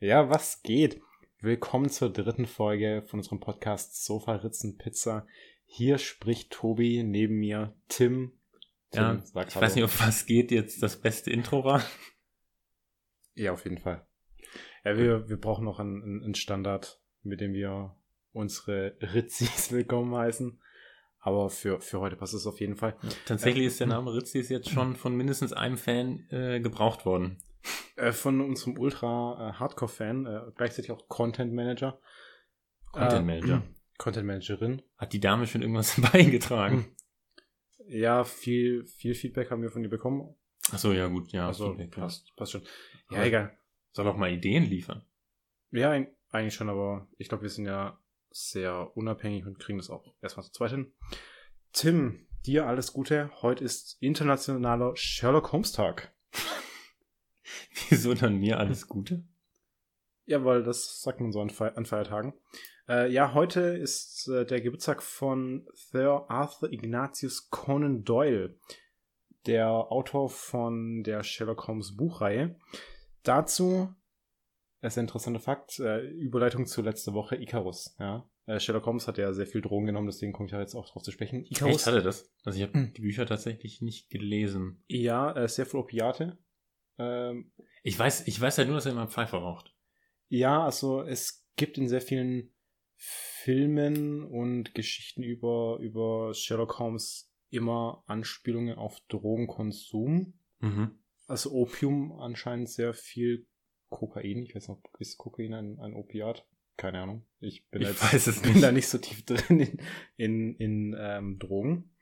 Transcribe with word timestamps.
Ja, 0.00 0.30
was 0.30 0.62
geht? 0.62 1.00
Willkommen 1.40 1.90
zur 1.90 2.12
dritten 2.12 2.46
Folge 2.46 3.02
von 3.08 3.18
unserem 3.18 3.40
Podcast 3.40 4.04
Sofa 4.04 4.36
Ritzen 4.36 4.78
Pizza. 4.78 5.26
Hier 5.66 5.98
spricht 5.98 6.52
Tobi, 6.52 7.02
neben 7.02 7.40
mir 7.40 7.74
Tim. 7.88 8.30
Tim 8.92 9.02
ja, 9.02 9.14
ich 9.16 9.34
Hallo. 9.34 9.60
weiß 9.60 9.74
nicht, 9.74 9.82
ob 9.82 10.00
was 10.00 10.26
geht 10.26 10.52
jetzt 10.52 10.84
das 10.84 11.00
beste 11.00 11.32
Intro 11.32 11.64
war. 11.64 11.82
Ja, 13.34 13.50
auf 13.50 13.64
jeden 13.64 13.78
Fall. 13.78 14.06
Ja, 14.84 14.96
wir, 14.96 15.28
wir 15.28 15.36
brauchen 15.36 15.64
noch 15.64 15.80
einen, 15.80 16.22
einen 16.22 16.36
Standard, 16.36 17.00
mit 17.24 17.40
dem 17.40 17.52
wir 17.52 17.96
unsere 18.32 18.96
Ritzis 19.00 19.72
willkommen 19.72 20.14
heißen. 20.14 20.60
Aber 21.18 21.50
für, 21.50 21.80
für 21.80 21.98
heute 21.98 22.14
passt 22.14 22.34
es 22.34 22.46
auf 22.46 22.60
jeden 22.60 22.76
Fall. 22.76 22.96
Tatsächlich 23.26 23.64
äh, 23.64 23.66
ist 23.66 23.80
der 23.80 23.88
Name 23.88 24.14
Ritzis 24.14 24.48
jetzt 24.48 24.70
schon 24.70 24.94
von 24.94 25.16
mindestens 25.16 25.52
einem 25.52 25.76
Fan 25.76 26.28
äh, 26.30 26.60
gebraucht 26.60 27.04
worden. 27.04 27.42
Äh, 27.96 28.12
von 28.12 28.40
unserem 28.40 28.78
Ultra-Hardcore-Fan, 28.78 30.26
äh, 30.26 30.40
gleichzeitig 30.56 30.90
auch 30.92 31.08
Content 31.08 31.52
Manager. 31.52 32.00
Content 32.92 33.26
Manager. 33.26 33.56
Äh, 33.56 33.74
Content 33.98 34.26
Managerin. 34.26 34.82
Hat 34.96 35.12
die 35.12 35.20
Dame 35.20 35.46
schon 35.46 35.62
irgendwas 35.62 36.00
beigetragen? 36.12 36.86
Ja, 37.90 38.22
viel, 38.22 38.84
viel 38.84 39.14
Feedback 39.14 39.50
haben 39.50 39.62
wir 39.62 39.70
von 39.70 39.82
ihr 39.82 39.88
bekommen. 39.88 40.36
Ach 40.72 40.78
so, 40.78 40.92
ja 40.92 41.06
gut, 41.06 41.32
ja. 41.32 41.46
Also 41.46 41.70
Feedback, 41.70 41.92
passt, 41.92 42.36
passt 42.36 42.52
schon. 42.52 42.60
Ja, 43.10 43.16
aber 43.16 43.26
egal. 43.26 43.58
Soll 43.92 44.06
auch 44.06 44.16
mal 44.18 44.30
Ideen 44.30 44.64
liefern. 44.64 45.06
Ja, 45.70 45.98
eigentlich 46.30 46.54
schon, 46.54 46.68
aber 46.68 47.08
ich 47.16 47.30
glaube, 47.30 47.44
wir 47.44 47.48
sind 47.48 47.64
ja 47.64 47.98
sehr 48.30 48.94
unabhängig 48.94 49.46
und 49.46 49.58
kriegen 49.58 49.78
das 49.78 49.88
auch 49.88 50.04
erstmal 50.20 50.44
zu 50.44 50.52
zweit 50.52 50.72
hin. 50.72 50.92
Tim, 51.72 52.26
dir 52.44 52.66
alles 52.66 52.92
Gute. 52.92 53.30
Heute 53.40 53.64
ist 53.64 53.96
internationaler 54.00 54.94
Sherlock 54.94 55.52
Holmes 55.52 55.72
Tag. 55.72 56.12
Wieso 57.88 58.14
dann 58.14 58.38
mir 58.38 58.58
alles 58.58 58.88
Gute? 58.88 59.24
Ja, 60.26 60.44
weil 60.44 60.62
das 60.62 61.00
sagt 61.00 61.20
man 61.20 61.32
so 61.32 61.40
an, 61.40 61.50
Fe 61.50 61.76
an 61.76 61.86
Feiertagen. 61.86 62.34
Äh, 62.88 63.10
ja, 63.10 63.34
heute 63.34 63.60
ist 63.60 64.28
äh, 64.28 64.44
der 64.44 64.60
Geburtstag 64.60 65.02
von 65.02 65.66
Sir 65.72 66.26
Arthur 66.28 66.72
Ignatius 66.72 67.50
Conan 67.50 68.04
Doyle, 68.04 68.58
der 69.46 69.68
Autor 69.68 70.28
von 70.28 71.02
der 71.02 71.22
Sherlock 71.22 71.66
Holmes 71.66 71.96
Buchreihe. 71.96 72.56
Dazu 73.22 73.94
das 74.80 74.92
ist 74.92 74.98
ein 74.98 75.04
interessanter 75.04 75.40
Fakt. 75.40 75.80
Äh, 75.80 76.06
Überleitung 76.06 76.66
zu 76.66 76.82
letzter 76.82 77.12
Woche, 77.12 77.36
Icarus. 77.36 77.96
Ja. 77.98 78.28
Äh, 78.46 78.60
Sherlock 78.60 78.86
Holmes 78.86 79.08
hat 79.08 79.18
ja 79.18 79.32
sehr 79.32 79.46
viel 79.46 79.60
Drogen 79.60 79.86
genommen, 79.86 80.06
deswegen 80.06 80.32
komme 80.32 80.46
ich 80.46 80.52
da 80.52 80.60
jetzt 80.60 80.74
auch 80.74 80.88
drauf 80.88 81.02
zu 81.02 81.10
sprechen. 81.10 81.44
Icarus. 81.44 81.76
Echt, 81.76 81.86
hatte 81.86 82.02
das? 82.02 82.32
Also 82.44 82.58
ich 82.58 82.62
habe 82.62 82.74
hm. 82.74 82.92
die 82.94 83.02
Bücher 83.02 83.26
tatsächlich 83.26 83.82
nicht 83.82 84.08
gelesen. 84.08 84.82
Ja, 84.86 85.32
äh, 85.32 85.48
sehr 85.48 85.66
viel 85.66 85.80
Opiate. 85.80 86.38
Ähm, 86.98 87.52
ich 87.82 87.98
weiß, 87.98 88.26
ich 88.26 88.40
weiß 88.40 88.56
ja 88.58 88.64
nur, 88.64 88.76
dass 88.76 88.86
er 88.86 88.92
immer 88.92 89.08
Pfeife 89.08 89.36
raucht. 89.36 89.74
Ja, 90.28 90.64
also 90.64 91.02
es 91.02 91.46
gibt 91.56 91.78
in 91.78 91.88
sehr 91.88 92.00
vielen 92.00 92.52
Filmen 92.96 94.24
und 94.24 94.74
Geschichten 94.74 95.22
über, 95.22 95.78
über 95.80 96.34
Sherlock 96.34 96.78
Holmes 96.78 97.32
immer 97.50 98.02
Anspielungen 98.06 98.76
auf 98.76 99.00
Drogenkonsum. 99.08 100.34
Mhm. 100.60 100.98
Also 101.26 101.52
Opium 101.52 102.12
anscheinend 102.20 102.68
sehr 102.68 102.94
viel 102.94 103.46
Kokain. 103.88 104.42
Ich 104.42 104.54
weiß 104.54 104.68
nicht, 104.68 104.80
ist 104.98 105.18
Kokain 105.18 105.54
ein, 105.54 105.78
ein 105.78 105.94
Opiat? 105.94 106.46
Keine 106.76 107.00
Ahnung. 107.00 107.26
Ich 107.40 107.68
bin, 107.70 107.82
ich 107.82 107.88
jetzt, 107.88 108.02
weiß 108.02 108.26
es 108.26 108.42
bin 108.42 108.60
da 108.60 108.72
nicht 108.72 108.88
so 108.88 108.98
tief 108.98 109.24
drin 109.24 109.60
in, 109.60 109.78
in, 110.16 110.54
in 110.56 110.96
ähm, 110.98 111.38
Drogen. 111.38 111.94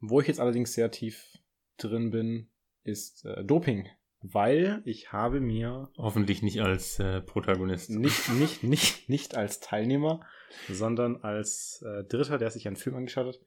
Wo 0.00 0.20
ich 0.20 0.28
jetzt 0.28 0.40
allerdings 0.40 0.72
sehr 0.74 0.90
tief 0.90 1.38
drin 1.76 2.10
bin, 2.10 2.50
ist 2.84 3.24
äh, 3.24 3.44
Doping. 3.44 3.88
Weil 4.22 4.80
ich 4.86 5.12
habe 5.12 5.40
mir. 5.40 5.90
Hoffentlich 5.98 6.42
nicht 6.42 6.60
als 6.60 6.98
äh, 6.98 7.20
Protagonist. 7.20 7.90
Nicht, 7.90 8.28
nicht, 8.32 8.62
nicht, 8.62 9.08
nicht 9.08 9.36
als 9.36 9.60
Teilnehmer, 9.60 10.20
sondern 10.68 11.16
als 11.16 11.84
äh, 11.86 12.04
Dritter, 12.04 12.38
der 12.38 12.50
sich 12.50 12.66
einen 12.66 12.76
Film 12.76 12.96
angeschaut 12.96 13.26
hat, 13.26 13.40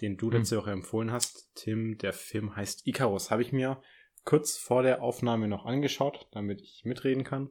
den 0.00 0.16
du 0.16 0.30
hm. 0.30 0.38
letzte 0.38 0.56
Woche 0.56 0.72
empfohlen 0.72 1.12
hast. 1.12 1.50
Tim, 1.54 1.98
der 1.98 2.12
Film 2.12 2.56
heißt 2.56 2.86
Icarus. 2.86 3.30
Habe 3.30 3.42
ich 3.42 3.52
mir 3.52 3.80
kurz 4.24 4.56
vor 4.56 4.82
der 4.82 5.02
Aufnahme 5.02 5.46
noch 5.46 5.66
angeschaut, 5.66 6.26
damit 6.32 6.60
ich 6.60 6.82
mitreden 6.84 7.22
kann. 7.22 7.50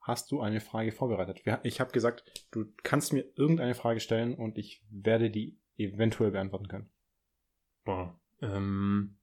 Hast 0.00 0.30
du 0.30 0.40
eine 0.40 0.60
Frage 0.60 0.92
vorbereitet? 0.92 1.40
Ich 1.62 1.80
habe 1.80 1.90
gesagt, 1.90 2.24
du 2.50 2.66
kannst 2.82 3.14
mir 3.14 3.24
irgendeine 3.36 3.74
Frage 3.74 4.00
stellen 4.00 4.34
und 4.34 4.58
ich 4.58 4.84
werde 4.90 5.30
die 5.30 5.58
eventuell 5.76 6.30
beantworten 6.30 6.68
können. 6.68 6.90
Boah. 7.84 8.20
Ähm, 8.42 9.16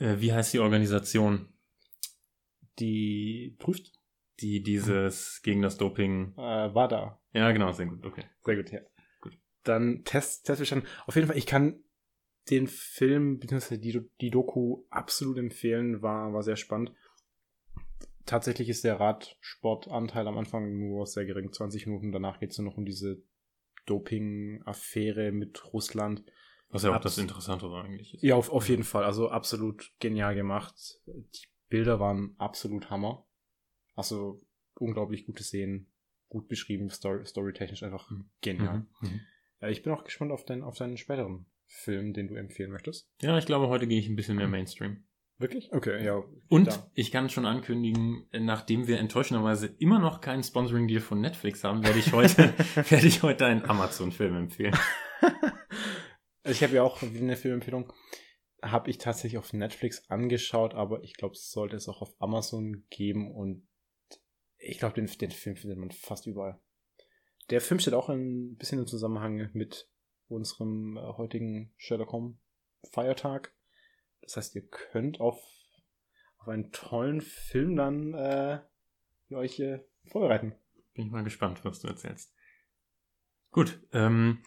äh, 0.00 0.20
wie 0.20 0.32
heißt 0.32 0.52
die 0.52 0.58
Organisation? 0.58 1.48
Die 2.78 3.56
prüft? 3.58 3.92
Die 4.40 4.62
dieses 4.62 5.42
gegen 5.42 5.62
das 5.62 5.76
Doping. 5.76 6.32
Äh, 6.36 6.74
war 6.74 6.88
da. 6.88 7.20
Ja, 7.32 7.52
genau, 7.52 7.72
sehr 7.72 7.86
gut, 7.86 8.04
okay. 8.04 8.24
Sehr 8.44 8.56
gut, 8.56 8.72
ja. 8.72 8.80
Gut. 9.20 9.38
Dann 9.62 10.02
Test, 10.04 10.46
Testbestand. 10.46 10.84
Auf 11.06 11.14
jeden 11.14 11.28
Fall, 11.28 11.36
ich 11.36 11.46
kann 11.46 11.84
den 12.48 12.66
Film, 12.66 13.38
bzw. 13.38 13.76
Die, 13.76 14.00
die 14.20 14.30
Doku 14.30 14.84
absolut 14.90 15.36
empfehlen, 15.36 16.02
war, 16.02 16.32
war 16.32 16.42
sehr 16.42 16.56
spannend. 16.56 16.92
Tatsächlich 18.24 18.68
ist 18.68 18.84
der 18.84 18.98
Radsportanteil 18.98 20.26
am 20.26 20.38
Anfang 20.38 20.78
nur 20.78 21.06
sehr 21.06 21.26
gering, 21.26 21.52
20 21.52 21.86
Minuten. 21.86 22.12
Danach 22.12 22.40
geht 22.40 22.52
es 22.52 22.58
nur 22.58 22.70
noch 22.70 22.78
um 22.78 22.84
diese 22.84 23.22
Doping-Affäre 23.86 25.32
mit 25.32 25.72
Russland. 25.72 26.24
Was 26.70 26.84
ja 26.84 26.94
auch 26.94 27.00
das 27.00 27.18
Interessantere 27.18 27.82
eigentlich 27.82 28.14
ist. 28.14 28.22
Ja, 28.22 28.36
auf, 28.36 28.50
auf 28.50 28.68
jeden 28.68 28.84
Fall. 28.84 29.04
Also 29.04 29.28
absolut 29.28 29.92
genial 29.98 30.34
gemacht. 30.34 31.00
Die 31.06 31.46
Bilder 31.68 31.98
waren 31.98 32.34
absolut 32.38 32.90
Hammer. 32.90 33.26
Also 33.96 34.40
unglaublich 34.74 35.26
gute 35.26 35.42
Szenen, 35.42 35.92
gut 36.28 36.48
beschrieben, 36.48 36.90
story, 36.90 37.26
storytechnisch 37.26 37.82
einfach 37.82 38.10
mhm. 38.10 38.30
genial. 38.40 38.86
Mhm. 39.00 39.08
Mhm. 39.08 39.20
Ich 39.68 39.82
bin 39.82 39.92
auch 39.92 40.04
gespannt 40.04 40.32
auf, 40.32 40.44
dein, 40.44 40.62
auf 40.62 40.76
deinen 40.76 40.96
späteren 40.96 41.46
Film, 41.70 42.12
den 42.12 42.28
du 42.28 42.34
empfehlen 42.34 42.72
möchtest? 42.72 43.08
Ja, 43.22 43.38
ich 43.38 43.46
glaube, 43.46 43.68
heute 43.68 43.86
gehe 43.86 43.98
ich 43.98 44.08
ein 44.08 44.16
bisschen 44.16 44.36
mehr 44.36 44.48
Mainstream. 44.48 45.04
Wirklich? 45.38 45.72
Okay, 45.72 46.04
ja. 46.04 46.22
Und 46.48 46.66
da. 46.66 46.90
ich 46.94 47.10
kann 47.10 47.30
schon 47.30 47.46
ankündigen, 47.46 48.26
nachdem 48.32 48.86
wir 48.86 48.98
enttäuschenderweise 48.98 49.68
immer 49.78 49.98
noch 49.98 50.20
keinen 50.20 50.42
Sponsoring-Deal 50.42 51.00
von 51.00 51.20
Netflix 51.20 51.64
haben, 51.64 51.82
werde 51.82 51.98
ich 51.98 52.12
heute, 52.12 52.52
werde 52.90 53.06
ich 53.06 53.22
heute 53.22 53.46
einen 53.46 53.64
Amazon-Film 53.64 54.36
empfehlen. 54.36 54.76
ich 56.50 56.62
habe 56.62 56.74
ja 56.74 56.82
auch 56.82 57.02
eine 57.02 57.36
Filmempfehlung. 57.36 57.92
Habe 58.62 58.90
ich 58.90 58.98
tatsächlich 58.98 59.38
auf 59.38 59.52
Netflix 59.52 60.08
angeschaut, 60.10 60.74
aber 60.74 61.02
ich 61.02 61.14
glaube, 61.14 61.34
es 61.34 61.50
sollte 61.50 61.76
es 61.76 61.88
auch 61.88 62.02
auf 62.02 62.14
Amazon 62.20 62.84
geben 62.90 63.34
und 63.34 63.66
ich 64.58 64.78
glaube, 64.78 64.94
den, 64.94 65.06
den 65.06 65.30
Film 65.30 65.56
findet 65.56 65.78
man 65.78 65.90
fast 65.90 66.26
überall. 66.26 66.60
Der 67.48 67.60
Film 67.60 67.80
steht 67.80 67.94
auch 67.94 68.10
ein 68.10 68.56
bisschen 68.56 68.78
im 68.78 68.86
Zusammenhang 68.86 69.50
mit 69.54 69.88
unserem 70.28 70.96
äh, 70.96 71.00
heutigen 71.00 71.72
Sherlock 71.76 72.12
Holmes 72.12 72.36
Feiertag. 72.92 73.52
Das 74.22 74.36
heißt, 74.36 74.54
ihr 74.54 74.66
könnt 74.68 75.20
auf, 75.20 75.42
auf 76.38 76.48
einen 76.48 76.70
tollen 76.72 77.20
Film 77.20 77.76
dann 77.76 78.14
äh, 78.14 78.60
euch 79.32 79.58
äh, 79.60 79.80
vorbereiten. 80.06 80.54
Bin 80.94 81.06
ich 81.06 81.12
mal 81.12 81.24
gespannt, 81.24 81.64
was 81.64 81.80
du 81.80 81.88
erzählst. 81.88 82.34
Gut, 83.50 83.80
ähm, 83.92 84.42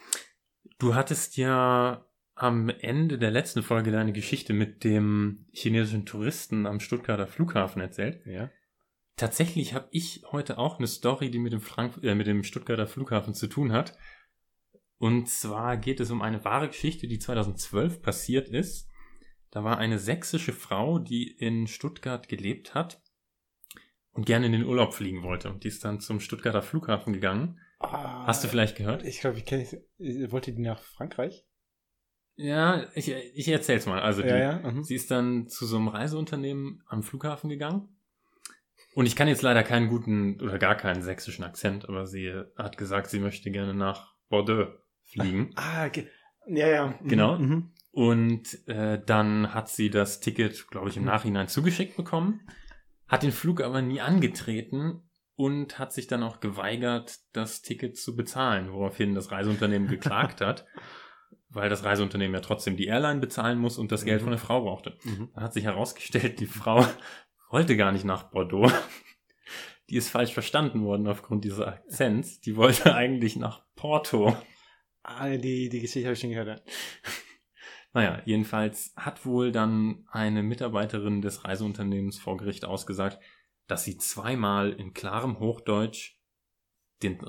du 0.79 0.95
hattest 0.95 1.37
ja 1.37 2.05
am 2.35 2.69
Ende 2.69 3.17
der 3.17 3.31
letzten 3.31 3.63
Folge 3.63 3.91
deine 3.91 4.11
Geschichte 4.11 4.53
mit 4.53 4.83
dem 4.83 5.45
chinesischen 5.51 6.05
Touristen 6.05 6.65
am 6.65 6.79
Stuttgarter 6.79 7.27
Flughafen 7.27 7.81
erzählt. 7.81 8.25
Ja. 8.25 8.49
Tatsächlich 9.15 9.75
habe 9.75 9.87
ich 9.91 10.23
heute 10.31 10.57
auch 10.57 10.79
eine 10.79 10.87
Story, 10.87 11.29
die 11.29 11.37
mit 11.37 11.53
dem, 11.53 11.61
Frank 11.61 12.03
äh, 12.03 12.15
mit 12.15 12.25
dem 12.25 12.43
Stuttgarter 12.43 12.87
Flughafen 12.87 13.35
zu 13.35 13.47
tun 13.47 13.71
hat. 13.71 13.95
Und 14.97 15.29
zwar 15.29 15.77
geht 15.77 15.99
es 15.99 16.09
um 16.09 16.21
eine 16.21 16.43
wahre 16.43 16.67
Geschichte, 16.67 17.07
die 17.07 17.19
2012 17.19 18.01
passiert 18.01 18.49
ist. 18.49 18.89
Da 19.51 19.63
war 19.63 19.77
eine 19.77 19.99
sächsische 19.99 20.53
Frau, 20.53 20.97
die 20.97 21.29
in 21.29 21.67
Stuttgart 21.67 22.27
gelebt 22.27 22.73
hat 22.73 23.03
und 24.11 24.25
gerne 24.25 24.47
in 24.47 24.53
den 24.53 24.65
Urlaub 24.65 24.93
fliegen 24.95 25.21
wollte. 25.21 25.51
Und 25.51 25.63
die 25.63 25.67
ist 25.67 25.85
dann 25.85 25.99
zum 25.99 26.19
Stuttgarter 26.19 26.63
Flughafen 26.63 27.13
gegangen. 27.13 27.59
Ah, 27.83 28.25
Hast 28.25 28.43
du 28.43 28.47
vielleicht 28.47 28.77
gehört? 28.77 29.03
Ich 29.03 29.19
glaube, 29.19 29.37
ich 29.37 29.45
kenne 29.45 29.63
ich. 29.63 30.31
Wollte 30.31 30.53
die 30.53 30.61
nach 30.61 30.81
Frankreich? 30.81 31.45
Ja, 32.35 32.87
ich, 32.95 33.11
ich 33.11 33.47
erzähl's 33.47 33.85
mal. 33.85 34.01
Also 34.01 34.21
die, 34.21 34.29
ja, 34.29 34.37
ja, 34.37 34.71
mhm. 34.71 34.83
sie 34.83 34.95
ist 34.95 35.11
dann 35.11 35.47
zu 35.47 35.65
so 35.65 35.77
einem 35.77 35.87
Reiseunternehmen 35.87 36.81
am 36.87 37.03
Flughafen 37.03 37.49
gegangen. 37.49 37.89
Und 38.95 39.05
ich 39.05 39.15
kann 39.15 39.27
jetzt 39.27 39.41
leider 39.41 39.63
keinen 39.63 39.87
guten 39.87 40.39
oder 40.41 40.57
gar 40.57 40.75
keinen 40.75 41.03
sächsischen 41.03 41.43
Akzent, 41.43 41.89
aber 41.89 42.05
sie 42.05 42.33
hat 42.57 42.77
gesagt, 42.77 43.09
sie 43.09 43.19
möchte 43.19 43.51
gerne 43.51 43.73
nach 43.73 44.13
Bordeaux 44.29 44.71
fliegen. 45.03 45.51
Ah, 45.55 45.85
okay. 45.85 46.07
ja, 46.47 46.67
ja. 46.67 46.87
Mhm. 46.87 47.07
Genau. 47.07 47.37
Mhm. 47.37 47.71
Und 47.91 48.67
äh, 48.67 48.99
dann 49.03 49.53
hat 49.53 49.69
sie 49.69 49.89
das 49.89 50.19
Ticket, 50.19 50.67
glaube 50.69 50.89
ich, 50.89 50.97
im 50.97 51.03
mhm. 51.03 51.09
Nachhinein 51.09 51.47
zugeschickt 51.47 51.95
bekommen, 51.95 52.41
hat 53.07 53.21
den 53.21 53.31
Flug 53.31 53.61
aber 53.61 53.81
nie 53.81 54.01
angetreten 54.01 55.03
und 55.35 55.79
hat 55.79 55.93
sich 55.93 56.07
dann 56.07 56.23
auch 56.23 56.39
geweigert, 56.39 57.19
das 57.33 57.61
Ticket 57.61 57.97
zu 57.97 58.15
bezahlen, 58.15 58.71
woraufhin 58.71 59.15
das 59.15 59.31
Reiseunternehmen 59.31 59.87
geklagt 59.87 60.41
hat, 60.41 60.65
weil 61.49 61.69
das 61.69 61.83
Reiseunternehmen 61.83 62.35
ja 62.35 62.41
trotzdem 62.41 62.77
die 62.77 62.87
Airline 62.87 63.19
bezahlen 63.19 63.59
muss 63.59 63.77
und 63.77 63.91
das 63.91 64.05
Geld 64.05 64.21
mhm. 64.21 64.25
von 64.25 64.31
der 64.31 64.39
Frau 64.39 64.61
brauchte. 64.61 64.97
Mhm. 65.03 65.29
Dann 65.33 65.43
hat 65.43 65.53
sich 65.53 65.63
herausgestellt, 65.63 66.39
die 66.39 66.45
Frau 66.45 66.85
wollte 67.49 67.77
gar 67.77 67.91
nicht 67.91 68.05
nach 68.05 68.31
Bordeaux, 68.31 68.71
die 69.89 69.95
ist 69.95 70.09
falsch 70.09 70.33
verstanden 70.33 70.83
worden 70.83 71.07
aufgrund 71.07 71.43
dieser 71.43 71.67
Akzents. 71.67 72.39
Die 72.39 72.55
wollte 72.55 72.95
eigentlich 72.95 73.35
nach 73.35 73.63
Porto. 73.75 74.35
Ah, 75.01 75.29
die, 75.29 75.67
die 75.69 75.81
Geschichte 75.81 76.07
habe 76.07 76.13
ich 76.13 76.19
schon 76.19 76.29
gehört. 76.29 76.47
Ja. 76.47 76.73
Naja, 77.93 78.21
jedenfalls 78.25 78.91
hat 78.95 79.23
wohl 79.25 79.51
dann 79.51 80.05
eine 80.09 80.41
Mitarbeiterin 80.41 81.21
des 81.21 81.45
Reiseunternehmens 81.45 82.17
vor 82.17 82.37
Gericht 82.37 82.65
ausgesagt, 82.65 83.19
dass 83.73 83.85
sie 83.85 83.97
zweimal 83.97 84.71
in 84.71 84.93
klarem 84.93 85.39
Hochdeutsch 85.39 86.19
den, 87.01 87.19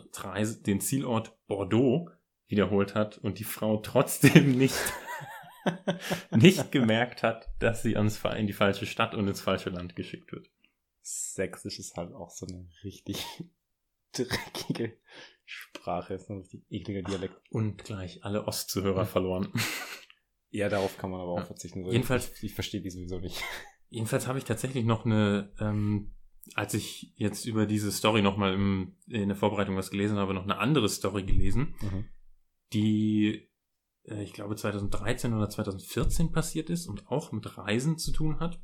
den 0.67 0.81
Zielort 0.83 1.35
Bordeaux 1.47 2.11
wiederholt 2.49 2.95
hat 2.95 3.17
und 3.17 3.39
die 3.39 3.45
Frau 3.45 3.79
trotzdem 3.79 4.51
nicht, 4.59 4.77
nicht 6.33 6.71
gemerkt 6.71 7.23
hat, 7.23 7.49
dass 7.61 7.83
sie 7.83 7.97
ans, 7.97 8.23
in 8.37 8.47
die 8.47 8.53
falsche 8.53 8.85
Stadt 8.85 9.15
und 9.15 9.27
ins 9.27 9.41
falsche 9.41 9.71
Land 9.71 9.97
geschickt 9.97 10.33
wird. 10.33 10.51
Sächsisch 11.01 11.79
ist 11.79 11.97
halt 11.97 12.13
auch 12.13 12.29
so 12.29 12.47
eine 12.47 12.69
richtig 12.83 13.25
dreckige 14.13 14.99
Sprache, 15.47 16.13
ist 16.13 16.29
ein 16.29 16.41
richtig 16.41 16.67
ekliger 16.69 17.01
Dialekt. 17.05 17.41
Und 17.49 17.83
gleich 17.85 18.23
alle 18.23 18.47
Ostzuhörer 18.47 19.07
verloren. 19.07 19.51
Ja, 20.51 20.69
darauf 20.69 20.99
kann 20.99 21.11
man 21.11 21.21
aber 21.21 21.33
auch 21.33 21.47
verzichten. 21.47 21.85
Jedenfalls, 21.85 22.31
ich, 22.37 22.45
ich 22.45 22.55
verstehe 22.55 22.81
die 22.81 22.89
sowieso 22.89 23.19
nicht. 23.19 23.43
Jedenfalls 23.89 24.29
habe 24.29 24.39
ich 24.39 24.45
tatsächlich 24.45 24.85
noch 24.85 25.05
eine, 25.05 25.53
ähm, 25.59 26.15
als 26.55 26.75
ich 26.75 27.13
jetzt 27.17 27.47
über 27.47 27.67
diese 27.67 27.91
Story 27.91 28.23
nochmal 28.23 28.55
in 28.55 29.29
der 29.29 29.37
Vorbereitung 29.37 29.77
was 29.77 29.91
gelesen 29.91 30.19
habe, 30.19 30.35
noch 30.35 30.45
eine 30.45 30.59
andere 30.59 30.89
Story 30.89 31.25
gelesen, 31.25 31.75
mhm. 31.81 32.05
die 32.73 33.51
äh, 34.05 34.23
ich 34.23 34.33
glaube 34.33 34.57
2013 34.57 35.33
oder 35.33 35.49
2014 35.49 36.33
passiert 36.33 36.71
ist 36.71 36.87
und 36.87 37.09
auch 37.09 37.33
mit 37.33 37.57
Reisen 37.57 37.99
zu 37.99 38.13
tun 38.13 38.41
hat. 38.41 38.61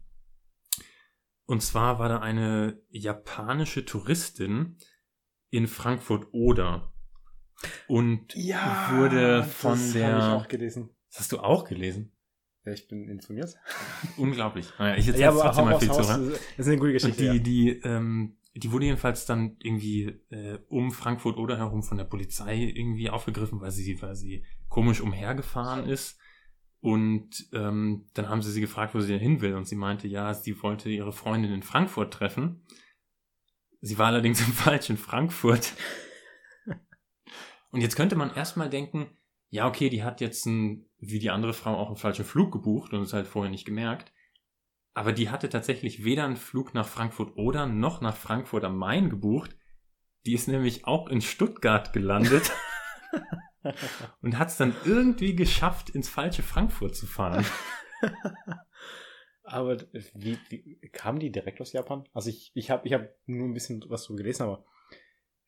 Und 1.46 1.62
zwar 1.62 1.98
war 1.98 2.08
da 2.08 2.20
eine 2.20 2.80
japanische 2.90 3.84
Touristin 3.84 4.76
in 5.50 5.66
Frankfurt-Oder 5.66 6.92
und 7.88 8.34
ja, 8.36 8.90
wurde 8.92 9.42
von 9.42 9.72
das 9.72 9.92
der. 9.92 10.14
Habe 10.14 10.38
ich 10.38 10.44
auch 10.44 10.48
gelesen. 10.48 10.90
Das 11.10 11.20
hast 11.20 11.32
du 11.32 11.40
auch 11.40 11.64
gelesen? 11.64 12.12
Ja, 12.64 12.72
ich 12.72 12.88
bin 12.88 13.08
informiert. 13.08 13.56
Unglaublich. 14.18 14.68
Naja, 14.78 14.96
ich 14.96 15.06
erzähle 15.06 15.24
ja, 15.24 15.30
aber 15.30 15.42
trotzdem 15.42 15.64
mal 15.64 15.78
viel 15.78 15.88
Haus, 15.88 16.06
zu. 16.06 16.30
Das 16.30 16.40
ist 16.58 16.66
eine 16.66 16.78
gute 16.78 16.92
Geschichte. 16.92 17.30
Und 17.30 17.46
die, 17.46 17.68
ja. 17.68 17.78
die, 17.78 17.88
ähm, 17.88 18.36
die 18.54 18.70
wurde 18.70 18.84
jedenfalls 18.84 19.24
dann 19.24 19.56
irgendwie 19.62 20.20
äh, 20.30 20.58
um 20.68 20.90
Frankfurt 20.90 21.38
oder 21.38 21.56
herum 21.56 21.82
von 21.82 21.96
der 21.96 22.04
Polizei 22.04 22.56
irgendwie 22.56 23.08
aufgegriffen, 23.08 23.60
weil 23.60 23.70
sie, 23.70 24.00
weil 24.02 24.14
sie 24.14 24.44
komisch 24.68 25.00
umhergefahren 25.00 25.88
ist. 25.88 26.18
Und 26.80 27.48
ähm, 27.52 28.08
dann 28.14 28.28
haben 28.28 28.42
sie 28.42 28.50
sie 28.50 28.60
gefragt, 28.60 28.94
wo 28.94 29.00
sie 29.00 29.12
denn 29.12 29.20
hin 29.20 29.40
will. 29.40 29.54
Und 29.54 29.66
sie 29.66 29.76
meinte, 29.76 30.08
ja, 30.08 30.34
sie 30.34 30.62
wollte 30.62 30.90
ihre 30.90 31.12
Freundin 31.12 31.52
in 31.52 31.62
Frankfurt 31.62 32.12
treffen. 32.12 32.62
Sie 33.80 33.96
war 33.96 34.08
allerdings 34.08 34.40
im 34.40 34.52
falschen 34.52 34.98
Frankfurt. 34.98 35.72
Und 37.70 37.80
jetzt 37.80 37.96
könnte 37.96 38.16
man 38.16 38.34
erstmal 38.34 38.68
denken, 38.68 39.06
ja, 39.48 39.66
okay, 39.66 39.88
die 39.88 40.02
hat 40.02 40.20
jetzt 40.20 40.46
ein, 40.46 40.89
wie 41.00 41.18
die 41.18 41.30
andere 41.30 41.54
Frau 41.54 41.76
auch 41.76 41.88
einen 41.88 41.96
falschen 41.96 42.24
Flug 42.24 42.52
gebucht 42.52 42.92
und 42.92 43.02
es 43.02 43.12
halt 43.12 43.26
vorher 43.26 43.50
nicht 43.50 43.64
gemerkt. 43.64 44.12
Aber 44.92 45.12
die 45.12 45.30
hatte 45.30 45.48
tatsächlich 45.48 46.04
weder 46.04 46.24
einen 46.24 46.36
Flug 46.36 46.74
nach 46.74 46.86
Frankfurt 46.86 47.36
oder 47.36 47.66
noch 47.66 48.00
nach 48.00 48.16
Frankfurt 48.16 48.64
am 48.64 48.76
Main 48.76 49.08
gebucht. 49.08 49.56
Die 50.26 50.34
ist 50.34 50.48
nämlich 50.48 50.86
auch 50.86 51.08
in 51.08 51.22
Stuttgart 51.22 51.92
gelandet 51.92 52.52
und 54.20 54.38
hat 54.38 54.48
es 54.48 54.58
dann 54.58 54.74
irgendwie 54.84 55.34
geschafft, 55.34 55.90
ins 55.90 56.08
falsche 56.08 56.42
Frankfurt 56.42 56.94
zu 56.94 57.06
fahren. 57.06 57.46
aber 59.44 59.78
wie, 60.14 60.38
wie 60.48 60.80
kam 60.92 61.18
die 61.18 61.32
direkt 61.32 61.60
aus 61.60 61.72
Japan? 61.72 62.04
Also 62.12 62.28
ich, 62.28 62.50
ich 62.54 62.70
habe 62.70 62.86
ich 62.86 62.92
hab 62.92 63.08
nur 63.26 63.48
ein 63.48 63.54
bisschen 63.54 63.82
was 63.88 64.04
drüber 64.04 64.18
gelesen, 64.18 64.42
aber 64.42 64.64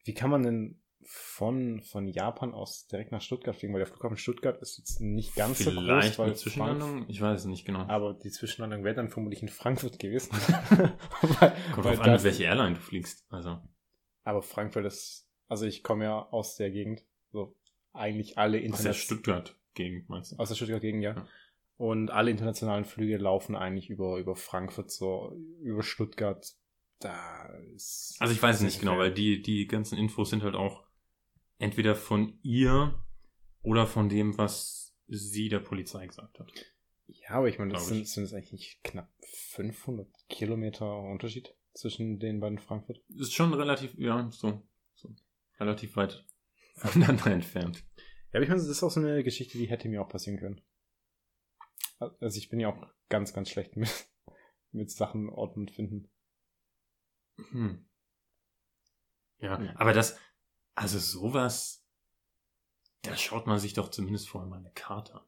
wie 0.04 0.14
kann 0.14 0.30
man 0.30 0.42
denn 0.42 0.81
von, 1.04 1.80
von 1.82 2.08
Japan 2.08 2.54
aus 2.54 2.86
direkt 2.86 3.12
nach 3.12 3.20
Stuttgart 3.20 3.56
fliegen, 3.56 3.72
weil 3.72 3.80
der 3.80 3.86
Flughafen 3.86 4.16
Stuttgart 4.16 4.60
ist 4.60 4.78
jetzt 4.78 5.00
nicht 5.00 5.34
ganz 5.34 5.58
Vielleicht 5.58 5.76
so 5.76 5.82
groß. 5.82 6.18
Weil 6.18 6.36
Zwischenlandung? 6.36 7.04
Ich 7.08 7.20
weiß 7.20 7.40
es 7.40 7.46
nicht 7.46 7.64
genau. 7.64 7.80
Aber 7.88 8.14
die 8.14 8.30
Zwischenlandung 8.30 8.84
wäre 8.84 8.94
dann 8.94 9.08
vermutlich 9.08 9.42
in 9.42 9.48
Frankfurt 9.48 9.98
gewesen. 9.98 10.32
weil, 11.40 11.56
Kommt 11.74 11.86
drauf 11.86 12.00
an, 12.00 12.22
welche 12.22 12.44
Airline 12.44 12.74
du 12.74 12.80
fliegst. 12.80 13.26
Also. 13.30 13.58
Aber 14.24 14.42
Frankfurt 14.42 14.86
ist, 14.86 15.28
also 15.48 15.66
ich 15.66 15.82
komme 15.82 16.04
ja 16.04 16.28
aus 16.30 16.56
der 16.56 16.70
Gegend, 16.70 17.04
so 17.30 17.56
eigentlich 17.92 18.38
alle 18.38 18.58
internationalen. 18.58 18.90
Aus 18.90 18.98
der 18.98 19.14
Stuttgart-Gegend 19.14 20.08
meinst 20.08 20.32
du? 20.32 20.36
Aus 20.36 20.48
der 20.48 20.54
Stuttgart-Gegend, 20.56 21.02
ja. 21.02 21.16
ja. 21.16 21.26
Und 21.76 22.10
alle 22.10 22.30
internationalen 22.30 22.84
Flüge 22.84 23.16
laufen 23.16 23.56
eigentlich 23.56 23.90
über, 23.90 24.18
über 24.18 24.36
Frankfurt, 24.36 24.90
so 24.90 25.36
über 25.60 25.82
Stuttgart. 25.82 26.46
Da 27.00 27.48
ist. 27.74 28.14
Also 28.20 28.32
ich 28.32 28.40
weiß 28.40 28.56
es 28.56 28.62
nicht 28.62 28.78
genau, 28.78 28.96
weil 28.96 29.12
die, 29.12 29.42
die 29.42 29.66
ganzen 29.66 29.98
Infos 29.98 30.30
sind 30.30 30.44
halt 30.44 30.54
auch 30.54 30.84
entweder 31.62 31.94
von 31.94 32.38
ihr 32.42 33.00
oder 33.62 33.86
von 33.86 34.08
dem, 34.08 34.36
was 34.36 34.96
sie 35.06 35.48
der 35.48 35.60
Polizei 35.60 36.06
gesagt 36.06 36.40
hat. 36.40 36.52
Ja, 37.06 37.30
aber 37.30 37.48
ich 37.48 37.58
meine, 37.58 37.72
das 37.72 37.86
sind, 37.86 38.08
sind 38.08 38.24
es 38.24 38.34
eigentlich 38.34 38.80
knapp 38.82 39.10
500 39.50 40.08
Kilometer 40.28 40.98
Unterschied 40.98 41.54
zwischen 41.74 42.18
den 42.18 42.40
beiden 42.40 42.58
Frankfurt. 42.58 43.02
Ist 43.08 43.32
schon 43.32 43.54
relativ, 43.54 43.94
ja, 43.96 44.28
so, 44.30 44.62
so 44.94 45.14
relativ 45.60 45.96
weit 45.96 46.24
voneinander 46.74 47.26
entfernt. 47.30 47.84
Ja, 48.32 48.38
aber 48.38 48.42
ich 48.42 48.48
meine, 48.48 48.60
das 48.60 48.68
ist 48.68 48.82
auch 48.82 48.90
so 48.90 49.00
eine 49.00 49.22
Geschichte, 49.22 49.58
die 49.58 49.66
hätte 49.66 49.88
mir 49.88 50.02
auch 50.02 50.08
passieren 50.08 50.40
können. 50.40 50.60
Also 51.98 52.38
ich 52.38 52.48
bin 52.48 52.58
ja 52.58 52.68
auch 52.68 52.86
ganz, 53.08 53.32
ganz 53.32 53.50
schlecht 53.50 53.76
mit, 53.76 54.06
mit 54.72 54.90
Sachen 54.90 55.28
ordnen 55.28 55.64
und 55.66 55.70
finden. 55.70 56.10
Hm. 57.50 57.86
Ja, 59.38 59.62
ja, 59.62 59.74
aber 59.76 59.92
das, 59.92 60.18
also 60.74 60.98
sowas, 60.98 61.84
da 63.02 63.16
schaut 63.16 63.46
man 63.46 63.58
sich 63.58 63.74
doch 63.74 63.90
zumindest 63.90 64.28
vorher 64.28 64.48
mal 64.48 64.58
eine 64.58 64.72
Karte 64.72 65.14
an. 65.14 65.26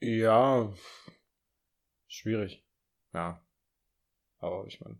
Ja, 0.00 0.72
schwierig. 2.08 2.66
Ja. 3.12 3.46
Aber 4.38 4.66
ich 4.66 4.80
meine. 4.80 4.98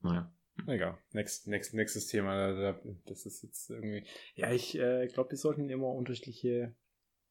Naja. 0.00 0.32
Egal. 0.66 0.98
Next, 1.12 1.46
next, 1.46 1.74
nächstes 1.74 2.08
Thema. 2.08 2.74
Das 3.06 3.26
ist 3.26 3.42
jetzt 3.42 3.70
irgendwie. 3.70 4.04
Ja, 4.34 4.50
ich 4.50 4.78
äh, 4.78 5.06
glaube, 5.06 5.30
wir 5.30 5.38
sollten 5.38 5.70
immer 5.70 5.88
unterschiedliche 5.88 6.74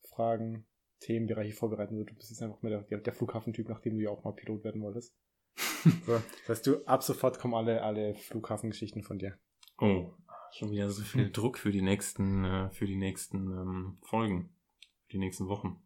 Fragen, 0.10 0.66
Themenbereiche 1.00 1.54
vorbereiten. 1.54 2.06
Du 2.06 2.14
bist 2.16 2.30
jetzt 2.30 2.42
einfach 2.42 2.62
mehr 2.62 2.82
der, 2.82 3.00
der 3.00 3.14
Flughafentyp, 3.14 3.70
nachdem 3.70 3.98
du 3.98 4.04
ja 4.04 4.10
auch 4.10 4.24
mal 4.24 4.34
Pilot 4.34 4.64
werden 4.64 4.82
wolltest. 4.82 5.16
so, 6.06 6.22
das 6.48 6.50
heißt, 6.50 6.68
du 6.68 6.86
ab 6.86 7.04
sofort 7.04 7.38
kommen 7.40 7.54
alle, 7.54 7.82
alle 7.84 8.16
Flughafengeschichten 8.16 9.04
von 9.04 9.20
dir. 9.20 9.38
Oh, 9.80 10.14
Schon 10.54 10.72
wieder 10.72 10.90
so 10.90 11.04
viel 11.04 11.32
Druck 11.32 11.58
für 11.58 11.72
die 11.72 11.82
nächsten, 11.82 12.44
äh, 12.44 12.70
für 12.72 12.86
die 12.86 12.96
nächsten 12.96 13.52
ähm, 13.52 13.98
Folgen, 14.02 14.54
für 15.06 15.14
die 15.14 15.20
nächsten 15.20 15.48
Wochen. 15.48 15.82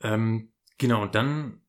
Ähm, 0.00 0.52
genau, 0.78 1.02
und 1.02 1.14
dann 1.14 1.60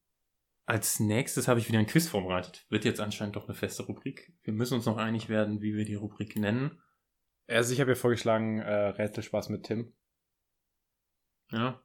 als 0.65 0.99
nächstes 0.99 1.47
habe 1.47 1.59
ich 1.59 1.67
wieder 1.67 1.79
ein 1.79 1.87
Quiz 1.87 2.07
vorbereitet. 2.07 2.65
Wird 2.69 2.85
jetzt 2.85 2.99
anscheinend 2.99 3.35
doch 3.35 3.47
eine 3.47 3.55
feste 3.55 3.83
Rubrik. 3.83 4.33
Wir 4.43 4.53
müssen 4.53 4.75
uns 4.75 4.85
noch 4.85 4.97
einig 4.97 5.29
werden, 5.29 5.61
wie 5.61 5.75
wir 5.75 5.85
die 5.85 5.95
Rubrik 5.95 6.35
nennen. 6.35 6.81
Also 7.47 7.73
ich 7.73 7.79
habe 7.79 7.91
ja 7.91 7.95
vorgeschlagen, 7.95 8.59
äh, 8.59 8.73
Rätselspaß 8.73 9.49
mit 9.49 9.63
Tim. 9.63 9.93
Ja. 11.51 11.81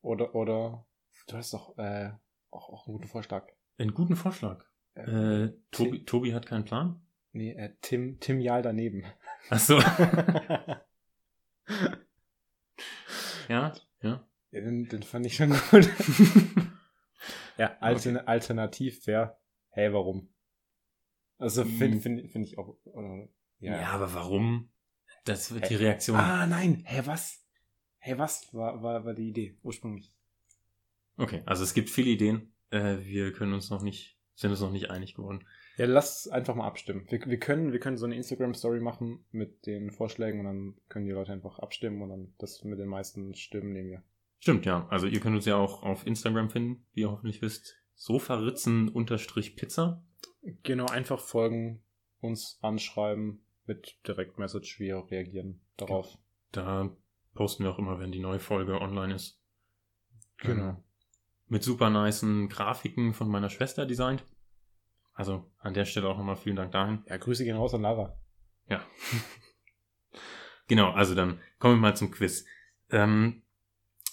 Oder, 0.00 0.34
oder, 0.34 0.86
du 1.26 1.36
hast 1.36 1.52
doch 1.52 1.76
äh, 1.78 2.10
auch, 2.50 2.68
auch 2.68 2.86
einen 2.86 2.94
guten 2.94 3.08
Vorschlag. 3.08 3.48
Einen 3.78 3.94
guten 3.94 4.14
Vorschlag. 4.14 4.64
Äh, 4.94 5.44
äh 5.44 5.58
Tobi, 5.72 6.04
Tobi 6.04 6.34
hat 6.34 6.46
keinen 6.46 6.64
Plan? 6.64 7.04
Nee, 7.32 7.52
äh, 7.52 7.74
Tim, 7.80 8.20
Tim 8.20 8.40
Jahl 8.40 8.62
daneben. 8.62 9.04
Ach 9.50 9.58
so. 9.58 9.78
ja, 13.48 13.72
ja. 14.02 14.28
Ja, 14.52 14.60
den, 14.60 14.88
den 14.88 15.02
fand 15.02 15.26
ich 15.26 15.36
schon 15.36 15.50
gut. 15.50 15.60
ja, 17.58 17.76
altern 17.80 18.16
okay. 18.16 18.26
alternativ 18.26 19.06
wäre, 19.06 19.36
hey, 19.70 19.92
warum? 19.92 20.28
Also 21.38 21.64
finde 21.64 22.00
find, 22.00 22.30
find 22.30 22.46
ich 22.46 22.58
auch. 22.58 22.76
Oder, 22.84 23.28
ja. 23.58 23.80
ja, 23.80 23.88
aber 23.88 24.14
warum? 24.14 24.70
Das 25.24 25.52
wird 25.52 25.62
hey. 25.62 25.68
die 25.70 25.76
Reaktion. 25.76 26.16
Ah, 26.16 26.46
nein, 26.46 26.82
hä, 26.84 26.96
hey, 26.96 27.06
was? 27.06 27.44
Hey, 27.98 28.18
was 28.18 28.52
war, 28.52 28.82
war, 28.82 29.04
war 29.04 29.14
die 29.14 29.28
Idee 29.28 29.56
ursprünglich? 29.62 30.14
Okay, 31.16 31.42
also 31.46 31.62
es 31.62 31.72
gibt 31.72 31.88
viele 31.88 32.10
Ideen. 32.10 32.52
Äh, 32.70 32.98
wir 33.00 33.32
können 33.32 33.54
uns 33.54 33.70
noch 33.70 33.82
nicht, 33.82 34.18
sind 34.34 34.50
uns 34.50 34.60
noch 34.60 34.72
nicht 34.72 34.90
einig 34.90 35.14
geworden. 35.14 35.46
Ja, 35.76 35.86
lass 35.86 36.28
einfach 36.28 36.54
mal 36.54 36.66
abstimmen. 36.66 37.06
Wir, 37.08 37.24
wir, 37.24 37.38
können, 37.38 37.72
wir 37.72 37.80
können 37.80 37.96
so 37.96 38.04
eine 38.04 38.16
Instagram-Story 38.16 38.80
machen 38.80 39.24
mit 39.30 39.66
den 39.66 39.90
Vorschlägen 39.90 40.40
und 40.40 40.46
dann 40.46 40.74
können 40.88 41.06
die 41.06 41.12
Leute 41.12 41.32
einfach 41.32 41.58
abstimmen 41.58 42.02
und 42.02 42.10
dann 42.10 42.34
das 42.38 42.62
mit 42.64 42.78
den 42.78 42.88
meisten 42.88 43.34
Stimmen 43.34 43.72
nehmen 43.72 43.90
wir. 43.90 44.02
Stimmt, 44.38 44.66
ja. 44.66 44.86
Also 44.88 45.06
ihr 45.06 45.20
könnt 45.20 45.36
uns 45.36 45.46
ja 45.46 45.56
auch 45.56 45.82
auf 45.82 46.06
Instagram 46.06 46.50
finden, 46.50 46.84
wie 46.92 47.02
ihr 47.02 47.10
hoffentlich 47.10 47.40
wisst. 47.40 47.76
Sofaritzen-Pizza. 47.94 50.04
Genau, 50.62 50.86
einfach 50.86 51.20
folgen, 51.20 51.82
uns 52.20 52.58
anschreiben 52.60 53.44
mit 53.66 53.96
Direktmessage, 54.06 54.76
wir 54.78 55.04
reagieren 55.10 55.60
darauf. 55.76 56.18
Da 56.50 56.94
posten 57.34 57.64
wir 57.64 57.70
auch 57.70 57.78
immer, 57.78 57.98
wenn 57.98 58.12
die 58.12 58.18
neue 58.18 58.40
Folge 58.40 58.80
online 58.80 59.14
ist. 59.14 59.40
Genau. 60.38 60.70
Ähm, 60.70 60.76
mit 61.46 61.62
super 61.62 61.90
nicen 61.90 62.48
Grafiken 62.48 63.14
von 63.14 63.28
meiner 63.28 63.50
Schwester 63.50 63.86
designt. 63.86 64.24
Also 65.22 65.48
an 65.60 65.72
der 65.72 65.84
Stelle 65.84 66.08
auch 66.08 66.18
nochmal 66.18 66.34
vielen 66.34 66.56
Dank 66.56 66.72
dahin. 66.72 67.04
Ja, 67.06 67.16
Grüße 67.16 67.44
gehen 67.44 67.54
raus 67.54 67.72
an 67.74 67.82
Lara. 67.82 68.18
Ja. 68.68 68.84
genau, 70.66 70.90
also 70.90 71.14
dann 71.14 71.38
kommen 71.60 71.76
wir 71.76 71.80
mal 71.80 71.94
zum 71.94 72.10
Quiz. 72.10 72.44
Ähm, 72.90 73.44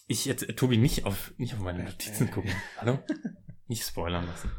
ich 0.06 0.26
jetzt, 0.26 0.48
äh, 0.48 0.54
Tobi, 0.54 0.78
nicht 0.78 1.06
auf, 1.06 1.34
nicht 1.38 1.56
auf 1.56 1.62
meine 1.62 1.84
Notizen 1.84 2.30
gucken. 2.30 2.52
Hallo? 2.78 3.00
Nicht 3.68 3.84
spoilern 3.84 4.28
lassen. 4.28 4.52